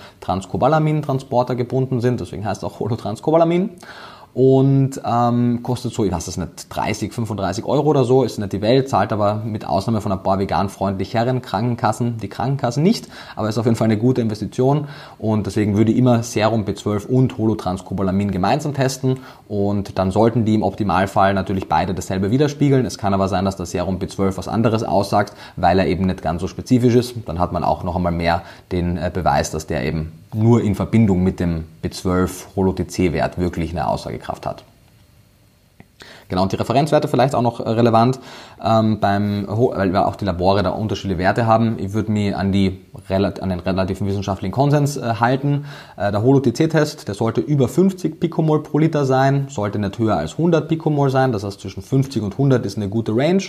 Transcobalamin-Transporter 1.47 1.55
gebunden 1.55 2.01
sind, 2.01 2.19
deswegen 2.19 2.45
heißt 2.45 2.63
es 2.63 2.69
auch 2.69 2.79
Holotranscobalamin 2.79 3.71
und 4.33 5.01
ähm, 5.03 5.63
kostet 5.63 5.95
so, 5.95 6.05
ich 6.05 6.11
weiß 6.11 6.27
es 6.27 6.37
nicht, 6.37 6.67
30, 6.69 7.11
35 7.11 7.65
Euro 7.65 7.87
oder 7.87 8.03
so, 8.03 8.23
ist 8.23 8.37
nicht 8.37 8.53
die 8.53 8.61
Welt, 8.61 8.87
zahlt 8.87 9.11
aber 9.11 9.41
mit 9.43 9.65
Ausnahme 9.65 9.99
von 9.99 10.11
ein 10.11 10.21
paar 10.21 10.37
vegan 10.37 10.69
freundlicheren 10.69 11.41
Krankenkassen 11.41 12.17
die 12.17 12.27
Krankenkassen 12.27 12.83
nicht, 12.83 13.07
aber 13.35 13.49
ist 13.49 13.57
auf 13.57 13.65
jeden 13.65 13.77
Fall 13.77 13.85
eine 13.85 13.97
gute 13.97 14.21
Investition 14.21 14.89
und 15.17 15.47
deswegen 15.47 15.75
würde 15.75 15.91
ich 15.91 15.97
immer 15.97 16.21
Serum 16.21 16.65
B12 16.65 17.07
und 17.07 17.35
Holotranscobalamin 17.39 18.29
gemeinsam 18.29 18.75
testen 18.75 19.21
und 19.47 19.97
dann 19.97 20.11
sollten 20.11 20.45
die 20.45 20.53
im 20.53 20.61
Optimalfall 20.61 21.33
natürlich 21.33 21.67
beide 21.67 21.95
dasselbe 21.95 22.29
widerspiegeln. 22.29 22.85
Es 22.85 22.99
kann 22.99 23.15
aber 23.15 23.29
sein, 23.29 23.43
dass 23.43 23.55
das 23.55 23.71
Serum 23.71 23.97
B12 23.97 24.37
was 24.37 24.47
anderes 24.47 24.83
aussagt, 24.83 25.33
weil 25.55 25.79
er 25.79 25.87
eben 25.87 26.05
nicht 26.05 26.21
ganz 26.21 26.41
so 26.41 26.47
spezifisch 26.47 26.93
ist. 26.93 27.15
Dann 27.25 27.39
hat 27.39 27.53
man 27.53 27.63
auch 27.63 27.83
noch 27.83 27.95
einmal 27.95 28.11
mehr 28.11 28.43
den 28.71 28.97
äh, 28.97 29.09
Beweis, 29.11 29.49
dass 29.49 29.65
der 29.65 29.83
eben 29.83 30.11
nur 30.33 30.61
in 30.61 30.75
Verbindung 30.75 31.23
mit 31.23 31.39
dem 31.39 31.65
B12 31.83 32.55
HoloTC-Wert 32.55 33.37
wirklich 33.37 33.71
eine 33.71 33.87
Aussagekraft 33.87 34.45
hat. 34.45 34.63
Genau, 36.29 36.43
und 36.43 36.51
die 36.51 36.57
Referenzwerte 36.57 37.07
vielleicht 37.07 37.35
auch 37.35 37.41
noch 37.41 37.59
äh, 37.59 37.69
relevant, 37.69 38.19
ähm, 38.63 38.99
beim, 38.99 39.47
weil 39.47 39.93
wir 39.93 40.07
auch 40.07 40.15
die 40.15 40.25
Labore 40.25 40.61
da 40.61 40.71
unterschiedliche 40.71 41.19
Werte 41.19 41.45
haben. 41.45 41.77
Ich 41.79 41.93
würde 41.93 42.11
mich 42.11 42.35
an, 42.35 42.51
die, 42.51 42.85
an 43.07 43.49
den 43.49 43.59
relativen 43.59 44.07
wissenschaftlichen 44.07 44.51
Konsens 44.51 44.97
äh, 44.97 45.15
halten. 45.19 45.65
Äh, 45.95 46.11
der 46.11 46.21
Holo-TC-Test, 46.21 47.07
der 47.07 47.15
sollte 47.15 47.39
über 47.39 47.67
50 47.67 48.19
Picomol 48.19 48.61
pro 48.61 48.79
Liter 48.79 49.05
sein, 49.05 49.47
sollte 49.49 49.79
nicht 49.79 49.99
höher 49.99 50.17
als 50.17 50.33
100 50.33 50.67
Picomol 50.67 51.09
sein, 51.09 51.31
das 51.31 51.43
heißt 51.43 51.61
zwischen 51.61 51.81
50 51.81 52.21
und 52.21 52.33
100 52.33 52.65
ist 52.65 52.75
eine 52.75 52.89
gute 52.89 53.15
Range. 53.15 53.43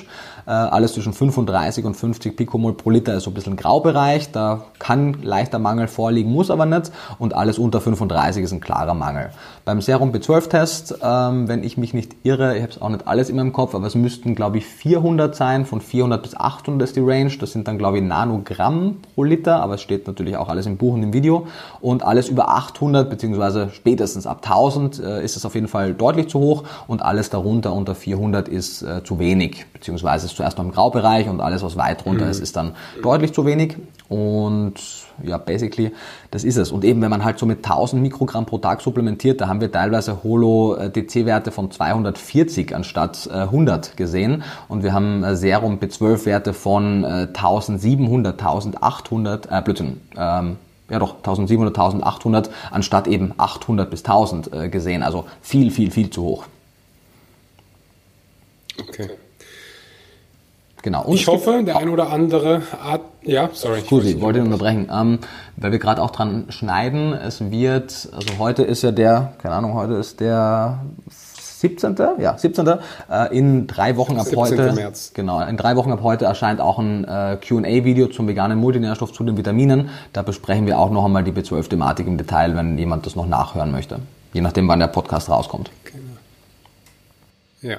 Äh, 0.46 0.50
alles 0.50 0.92
zwischen 0.92 1.12
35 1.12 1.84
und 1.84 1.94
50 1.94 2.36
Picomol 2.36 2.74
pro 2.74 2.90
Liter 2.90 3.14
ist 3.14 3.24
so 3.24 3.30
ein 3.30 3.34
bisschen 3.34 3.56
Graubereich, 3.56 4.30
da 4.30 4.66
kann 4.78 5.16
leichter 5.22 5.58
Mangel 5.58 5.88
vorliegen, 5.88 6.30
muss 6.30 6.50
aber 6.50 6.66
nicht 6.66 6.92
und 7.18 7.34
alles 7.34 7.58
unter 7.58 7.80
35 7.80 8.44
ist 8.44 8.52
ein 8.52 8.60
klarer 8.60 8.94
Mangel. 8.94 9.30
Beim 9.64 9.80
Serum 9.80 10.12
B12-Test, 10.12 10.98
ähm, 11.02 11.48
wenn 11.48 11.64
ich 11.64 11.76
mich 11.76 11.92
nicht 11.92 12.16
irre, 12.22 12.67
habe 12.68 12.76
es 12.76 12.83
auch 12.83 12.88
nicht 12.88 13.07
alles 13.07 13.31
immer 13.31 13.42
im 13.42 13.52
Kopf, 13.52 13.74
aber 13.74 13.87
es 13.87 13.94
müssten 13.94 14.35
glaube 14.35 14.59
ich 14.59 14.66
400 14.66 15.35
sein, 15.35 15.64
von 15.64 15.81
400 15.81 16.22
bis 16.22 16.37
800 16.37 16.88
ist 16.88 16.96
die 16.96 17.00
Range, 17.00 17.31
das 17.38 17.52
sind 17.52 17.66
dann 17.66 17.78
glaube 17.78 17.98
ich 17.98 18.04
Nanogramm 18.04 18.96
pro 19.14 19.24
Liter, 19.24 19.62
aber 19.62 19.74
es 19.74 19.81
steht 19.81 20.07
natürlich 20.07 20.37
auch 20.37 20.48
alles 20.48 20.66
im 20.66 20.76
Buch 20.76 20.94
und 20.94 21.02
im 21.02 21.12
Video. 21.12 21.46
Und 21.81 22.02
alles 22.02 22.28
über 22.28 22.50
800 22.50 23.09
beziehungsweise 23.09 23.70
spätestens 23.72 24.26
ab 24.26 24.40
1000 24.42 24.98
äh, 24.98 25.24
ist 25.24 25.37
es 25.37 25.44
auf 25.44 25.54
jeden 25.54 25.68
Fall 25.68 25.94
deutlich 25.94 26.28
zu 26.28 26.38
hoch. 26.38 26.64
Und 26.87 27.02
alles 27.02 27.31
darunter 27.31 27.72
unter 27.72 27.94
400 27.94 28.48
ist 28.48 28.83
äh, 28.83 29.02
zu 29.04 29.18
wenig, 29.18 29.66
beziehungsweise 29.72 30.26
ist 30.26 30.37
zuerst 30.37 30.59
noch 30.59 30.64
im 30.64 30.72
Graubereich 30.72 31.28
und 31.28 31.40
alles 31.40 31.62
was 31.62 31.76
weit 31.76 32.04
runter 32.04 32.24
mhm. 32.24 32.31
ist, 32.31 32.40
ist 32.40 32.57
dann 32.57 32.72
deutlich 33.02 33.33
zu 33.33 33.46
wenig. 33.46 33.76
Und 34.09 34.74
ja, 35.22 35.38
basically, 35.38 35.92
das 36.31 36.44
ist 36.44 36.57
es. 36.57 36.70
Und 36.70 36.85
eben, 36.85 37.00
wenn 37.02 37.11
man 37.11 37.24
halt 37.24 37.38
so 37.38 37.46
mit 37.46 37.59
1000 37.59 38.02
Mikrogramm 38.02 38.46
pro 38.46 38.59
Tag 38.59 38.81
supplementiert, 38.81 39.40
da 39.40 39.48
haben 39.48 39.61
wir 39.61 39.70
teilweise 39.70 40.22
Holo-DC-Werte 40.22 41.50
von 41.50 41.70
240 41.70 42.74
anstatt 42.74 43.28
100 43.31 43.96
gesehen. 43.96 44.42
Und 44.68 44.83
wir 44.83 44.92
haben 44.92 45.24
äh, 45.24 45.37
Serum 45.37 45.78
B12-Werte 45.78 46.52
von 46.52 47.04
1700, 47.04 48.38
1800, 48.38 49.48
äh, 49.50 49.62
Blödsinn, 49.62 50.00
ähm, 50.16 50.57
ja 50.90 50.98
doch, 50.98 51.16
1700, 51.16 51.76
1800 51.76 52.50
anstatt 52.70 53.09
eben 53.09 53.35
800 53.37 53.90
bis 53.90 54.00
1000 54.00 54.52
äh, 54.52 54.68
gesehen. 54.68 55.02
Also 55.02 55.26
viel, 55.42 55.70
viel, 55.70 55.90
viel 55.90 56.11
zu 56.11 56.22
hoch. 56.22 56.44
Okay. 58.81 59.11
Genau. 60.82 61.04
Und 61.04 61.14
ich 61.14 61.26
hoffe, 61.26 61.62
der 61.64 61.76
ein 61.76 61.88
oder 61.88 62.12
andere 62.12 62.62
Art, 62.82 63.02
ja, 63.22 63.50
sorry. 63.52 63.80
Ich 63.80 64.20
wollte 64.20 64.40
unterbrechen, 64.42 64.88
ähm, 64.92 65.18
weil 65.56 65.72
wir 65.72 65.78
gerade 65.78 66.00
auch 66.00 66.10
dran 66.10 66.46
schneiden. 66.50 67.12
Es 67.12 67.50
wird, 67.50 68.08
also 68.12 68.38
heute 68.38 68.62
ist 68.62 68.82
ja 68.82 68.92
der, 68.92 69.32
keine 69.38 69.56
Ahnung, 69.56 69.74
heute 69.74 69.94
ist 69.94 70.20
der 70.20 70.80
17. 71.10 71.96
Ja, 72.20 72.38
17. 72.38 72.66
Äh, 73.10 73.36
in 73.36 73.66
drei 73.66 73.96
Wochen 73.96 74.16
ab 74.18 74.26
17. 74.26 74.38
heute. 74.38 74.72
März. 74.72 75.10
Genau, 75.14 75.40
in 75.40 75.56
drei 75.56 75.74
Wochen 75.74 75.90
ab 75.90 76.00
heute 76.02 76.26
erscheint 76.26 76.60
auch 76.60 76.78
ein 76.78 77.04
äh, 77.04 77.36
Q&A-Video 77.46 78.06
zum 78.06 78.28
veganen 78.28 78.58
Multinährstoff 78.58 79.12
zu 79.12 79.24
den 79.24 79.36
Vitaminen. 79.36 79.90
Da 80.12 80.22
besprechen 80.22 80.66
wir 80.66 80.78
auch 80.78 80.90
noch 80.90 81.04
einmal 81.04 81.24
die 81.24 81.32
B12-Thematik 81.32 82.06
im 82.06 82.16
Detail, 82.16 82.54
wenn 82.54 82.78
jemand 82.78 83.04
das 83.06 83.16
noch 83.16 83.26
nachhören 83.26 83.72
möchte. 83.72 83.98
Je 84.32 84.40
nachdem, 84.40 84.68
wann 84.68 84.78
der 84.78 84.86
Podcast 84.86 85.28
rauskommt. 85.28 85.70
Genau. 85.84 85.98
Ja 87.62 87.78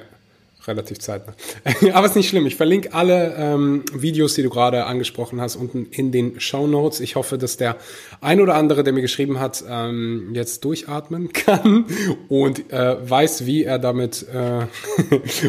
relativ 0.70 0.98
zeitnah. 0.98 1.34
Aber 1.92 2.06
ist 2.06 2.16
nicht 2.16 2.28
schlimm. 2.28 2.46
Ich 2.46 2.56
verlinke 2.56 2.94
alle 2.94 3.34
ähm, 3.36 3.84
Videos, 3.92 4.34
die 4.34 4.42
du 4.42 4.50
gerade 4.50 4.86
angesprochen 4.86 5.40
hast, 5.40 5.56
unten 5.56 5.86
in 5.90 6.12
den 6.12 6.40
Show 6.40 6.66
Notes. 6.66 7.00
Ich 7.00 7.16
hoffe, 7.16 7.38
dass 7.38 7.56
der 7.56 7.76
ein 8.20 8.40
oder 8.40 8.54
andere, 8.54 8.84
der 8.84 8.92
mir 8.92 9.02
geschrieben 9.02 9.40
hat, 9.40 9.64
ähm, 9.68 10.30
jetzt 10.32 10.64
durchatmen 10.64 11.32
kann 11.32 11.86
und 12.28 12.72
äh, 12.72 12.96
weiß, 13.10 13.46
wie 13.46 13.64
er 13.64 13.78
damit 13.78 14.26
äh, 14.32 14.66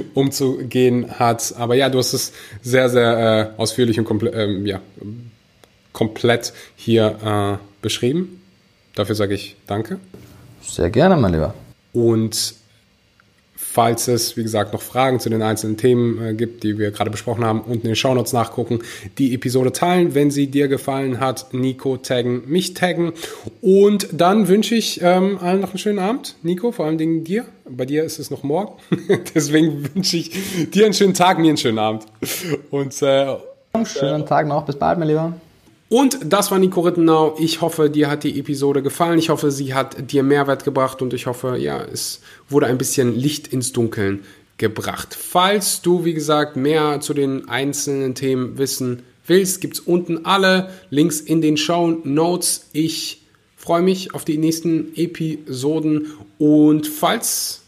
umzugehen 0.14 1.20
hat. 1.20 1.54
Aber 1.58 1.76
ja, 1.76 1.90
du 1.90 2.00
hast 2.00 2.14
es 2.14 2.34
sehr, 2.62 2.90
sehr 2.90 3.54
äh, 3.58 3.62
ausführlich 3.62 4.00
und 4.00 4.06
komple 4.06 4.32
ähm, 4.32 4.66
ja, 4.66 4.82
komplett 5.94 6.54
hier 6.76 7.60
äh, 7.60 7.82
beschrieben. 7.82 8.42
Dafür 8.96 9.16
sage 9.16 9.36
ich 9.36 9.56
Danke. 9.68 10.00
Sehr 10.62 10.90
gerne, 10.90 11.18
mein 11.18 11.34
Lieber. 11.34 11.54
Und 11.94 12.56
falls 13.62 14.08
es, 14.08 14.36
wie 14.36 14.44
gesagt, 14.44 14.74
noch 14.74 14.82
Fragen 14.82 15.20
zu 15.20 15.30
den 15.30 15.42
einzelnen 15.42 15.78
Themen 15.78 16.24
äh, 16.24 16.34
gibt, 16.34 16.64
die 16.64 16.78
wir 16.78 16.92
gerade 16.92 17.10
besprochen 17.10 17.46
haben, 17.46 17.62
unten 17.62 17.88
in 17.88 17.92
den 17.92 17.96
Shownotes 17.96 18.34
nachgucken, 18.34 18.80
die 19.18 19.34
Episode 19.34 19.72
teilen, 19.72 20.16
wenn 20.16 20.32
sie 20.32 20.48
dir 20.48 20.68
gefallen 20.68 21.20
hat, 21.20 21.54
Nico 21.54 21.98
taggen, 21.98 22.44
mich 22.48 22.74
taggen 22.74 23.14
und 23.62 24.08
dann 24.12 24.48
wünsche 24.48 24.76
ich 24.76 25.02
ähm, 25.02 25.38
allen 25.42 25.62
noch 25.62 25.70
einen 25.70 25.78
schönen 25.78 26.00
Abend. 26.00 26.36
Nico, 26.44 26.72
vor 26.72 26.86
allen 26.86 26.98
Dingen 26.98 27.24
dir. 27.24 27.46
Bei 27.70 27.86
dir 27.86 28.04
ist 28.04 28.20
es 28.20 28.32
noch 28.32 28.44
morgen, 28.44 28.74
deswegen 29.36 29.94
wünsche 29.94 30.18
ich 30.18 30.32
dir 30.72 30.86
einen 30.86 30.94
schönen 30.94 31.14
Tag, 31.14 31.40
mir 31.40 31.50
einen 31.50 31.58
schönen 31.58 31.80
Abend. 31.80 32.06
Und 32.72 33.02
äh, 33.02 33.38
schönen 33.86 34.26
Tag 34.26 34.48
noch, 34.48 34.66
bis 34.66 34.76
bald, 34.76 35.00
mein 35.00 35.08
Lieber. 35.08 35.34
Und 35.92 36.20
das 36.24 36.52
war 36.52 36.58
Nico 36.58 36.80
Rittenau. 36.80 37.36
Ich 37.38 37.60
hoffe, 37.60 37.90
dir 37.90 38.10
hat 38.10 38.24
die 38.24 38.40
Episode 38.40 38.82
gefallen. 38.82 39.20
Ich 39.20 39.28
hoffe, 39.28 39.52
sie 39.52 39.74
hat 39.74 40.10
dir 40.10 40.24
Mehrwert 40.24 40.64
gebracht 40.64 41.02
und 41.02 41.14
ich 41.14 41.26
hoffe, 41.28 41.58
ja, 41.58 41.84
es 41.84 42.22
wurde 42.48 42.68
ein 42.68 42.78
bisschen 42.78 43.14
Licht 43.14 43.50
ins 43.50 43.74
Dunkeln 43.74 44.24
gebracht. 44.56 45.14
Falls 45.20 45.82
du, 45.82 46.06
wie 46.06 46.14
gesagt, 46.14 46.56
mehr 46.56 47.02
zu 47.02 47.14
den 47.14 47.50
einzelnen 47.50 48.16
Themen 48.16 48.58
wissen 48.58 49.04
willst, 49.28 49.60
gibt 49.60 49.74
es 49.74 49.80
unten 49.82 50.26
alle 50.26 50.70
Links 50.92 51.20
in 51.20 51.42
den 51.42 51.58
Show 51.58 52.00
Notes. 52.06 52.70
Ich 52.72 53.24
freue 53.58 53.82
mich 53.82 54.14
auf 54.14 54.24
die 54.24 54.38
nächsten 54.38 54.96
Episoden 54.96 56.08
und 56.38 56.88
falls 56.88 57.61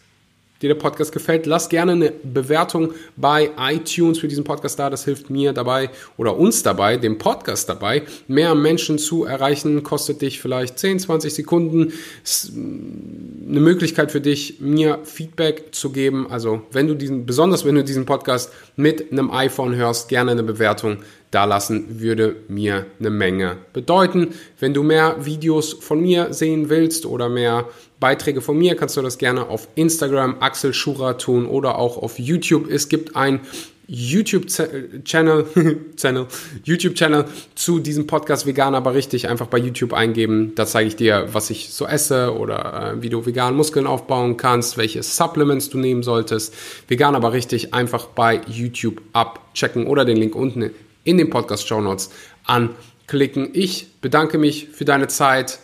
dir 0.64 0.70
der 0.70 0.76
Podcast 0.76 1.12
gefällt, 1.12 1.46
lass 1.46 1.70
gerne 1.70 1.92
eine 1.92 2.12
Bewertung 2.24 2.94
bei 3.16 3.52
iTunes 3.60 4.20
für 4.20 4.28
diesen 4.28 4.44
Podcast 4.44 4.80
da. 4.80 4.90
Das 4.90 5.06
hilft 5.06 5.30
mir 5.30 5.54
dabei 5.54 5.90
oder 6.18 6.38
uns 6.38 6.64
dabei, 6.64 6.98
dem 6.98 7.18
Podcast 7.18 7.70
dabei, 7.70 8.04
mehr 8.28 8.56
Menschen 8.56 8.98
zu 8.98 9.26
erreichen. 9.26 9.84
Kostet 9.84 10.22
dich 10.22 10.40
vielleicht 10.42 10.80
10, 10.80 11.00
20 11.00 11.34
Sekunden. 11.34 11.94
Ist 12.24 12.54
eine 12.54 13.60
Möglichkeit 13.60 14.12
für 14.12 14.22
dich, 14.22 14.60
mir 14.60 15.00
Feedback 15.04 15.76
zu 15.76 15.92
geben. 15.92 16.28
Also 16.30 16.64
wenn 16.72 16.88
du 16.88 16.96
diesen, 16.96 17.26
besonders 17.26 17.66
wenn 17.66 17.76
du 17.76 17.84
diesen 17.84 18.06
Podcast 18.06 18.52
mit 18.76 19.12
einem 19.12 19.30
iPhone 19.32 19.76
hörst, 19.76 20.10
gerne 20.10 20.32
eine 20.32 20.44
Bewertung 20.44 20.98
da 21.34 21.46
lassen, 21.46 22.00
würde 22.00 22.36
mir 22.48 22.86
eine 23.00 23.10
Menge 23.10 23.58
bedeuten. 23.74 24.34
Wenn 24.60 24.74
du 24.74 24.84
mehr 24.84 25.26
Videos 25.26 25.74
von 25.74 26.02
mir 26.02 26.34
sehen 26.34 26.70
willst 26.70 27.06
oder 27.06 27.30
mehr 27.30 27.68
Beiträge 28.00 28.42
von 28.42 28.58
mir, 28.58 28.76
kannst 28.76 28.98
du 28.98 29.02
das 29.02 29.18
gerne 29.18 29.48
auf 29.48 29.68
Instagram 29.76 30.38
Axel 30.40 30.74
Schura 30.74 31.14
tun 31.14 31.46
oder 31.46 31.78
auch 31.78 31.98
auf 31.98 32.20
YouTube. 32.20 32.70
Es 32.70 32.90
gibt 32.90 33.16
ein 33.16 33.42
YouTube-Channel, 33.88 35.02
Channel, 35.04 36.28
YouTube-Channel 36.64 37.26
zu 37.56 37.80
diesem 37.80 38.08
Podcast 38.08 38.46
Vegan, 38.46 38.76
aber 38.76 38.94
richtig 38.94 39.28
einfach 39.28 39.48
bei 39.48 39.58
YouTube 39.58 39.94
eingeben. 39.94 40.54
Da 40.56 40.66
zeige 40.66 40.88
ich 40.88 40.96
dir, 40.96 41.28
was 41.34 41.50
ich 41.50 41.74
so 41.74 41.86
esse 41.86 42.34
oder 42.36 42.94
äh, 42.94 43.02
wie 43.02 43.10
du 43.10 43.26
vegan 43.26 43.56
Muskeln 43.56 43.86
aufbauen 43.86 44.38
kannst, 44.38 44.78
welche 44.78 45.04
Supplements 45.04 45.70
du 45.70 45.78
nehmen 45.78 46.04
solltest. 46.04 46.54
Vegan, 46.88 47.16
aber 47.16 47.34
richtig 47.34 47.74
einfach 47.74 48.08
bei 48.08 48.42
YouTube 48.48 49.02
abchecken 49.12 49.88
oder 49.88 50.06
den 50.06 50.18
Link 50.18 50.36
unten 50.36 50.72
in 51.04 51.18
den 51.18 51.30
Podcast-Show 51.30 51.82
Notes 51.82 52.12
anklicken. 52.46 53.50
Ich 53.54 54.00
bedanke 54.02 54.38
mich 54.38 54.70
für 54.70 54.86
deine 54.86 55.08
Zeit 55.08 55.60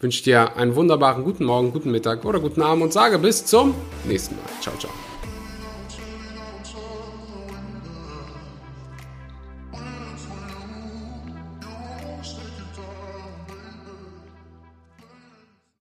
wünsche 0.00 0.24
dir 0.24 0.56
einen 0.56 0.74
wunderbaren 0.74 1.24
guten 1.24 1.44
Morgen, 1.44 1.72
guten 1.72 1.90
Mittag 1.90 2.24
oder 2.24 2.40
guten 2.40 2.62
Abend 2.62 2.82
und 2.82 2.92
sage 2.92 3.18
bis 3.18 3.44
zum 3.44 3.74
nächsten 4.04 4.34
Mal. 4.36 4.44
Ciao, 4.60 4.76
ciao. 4.78 4.90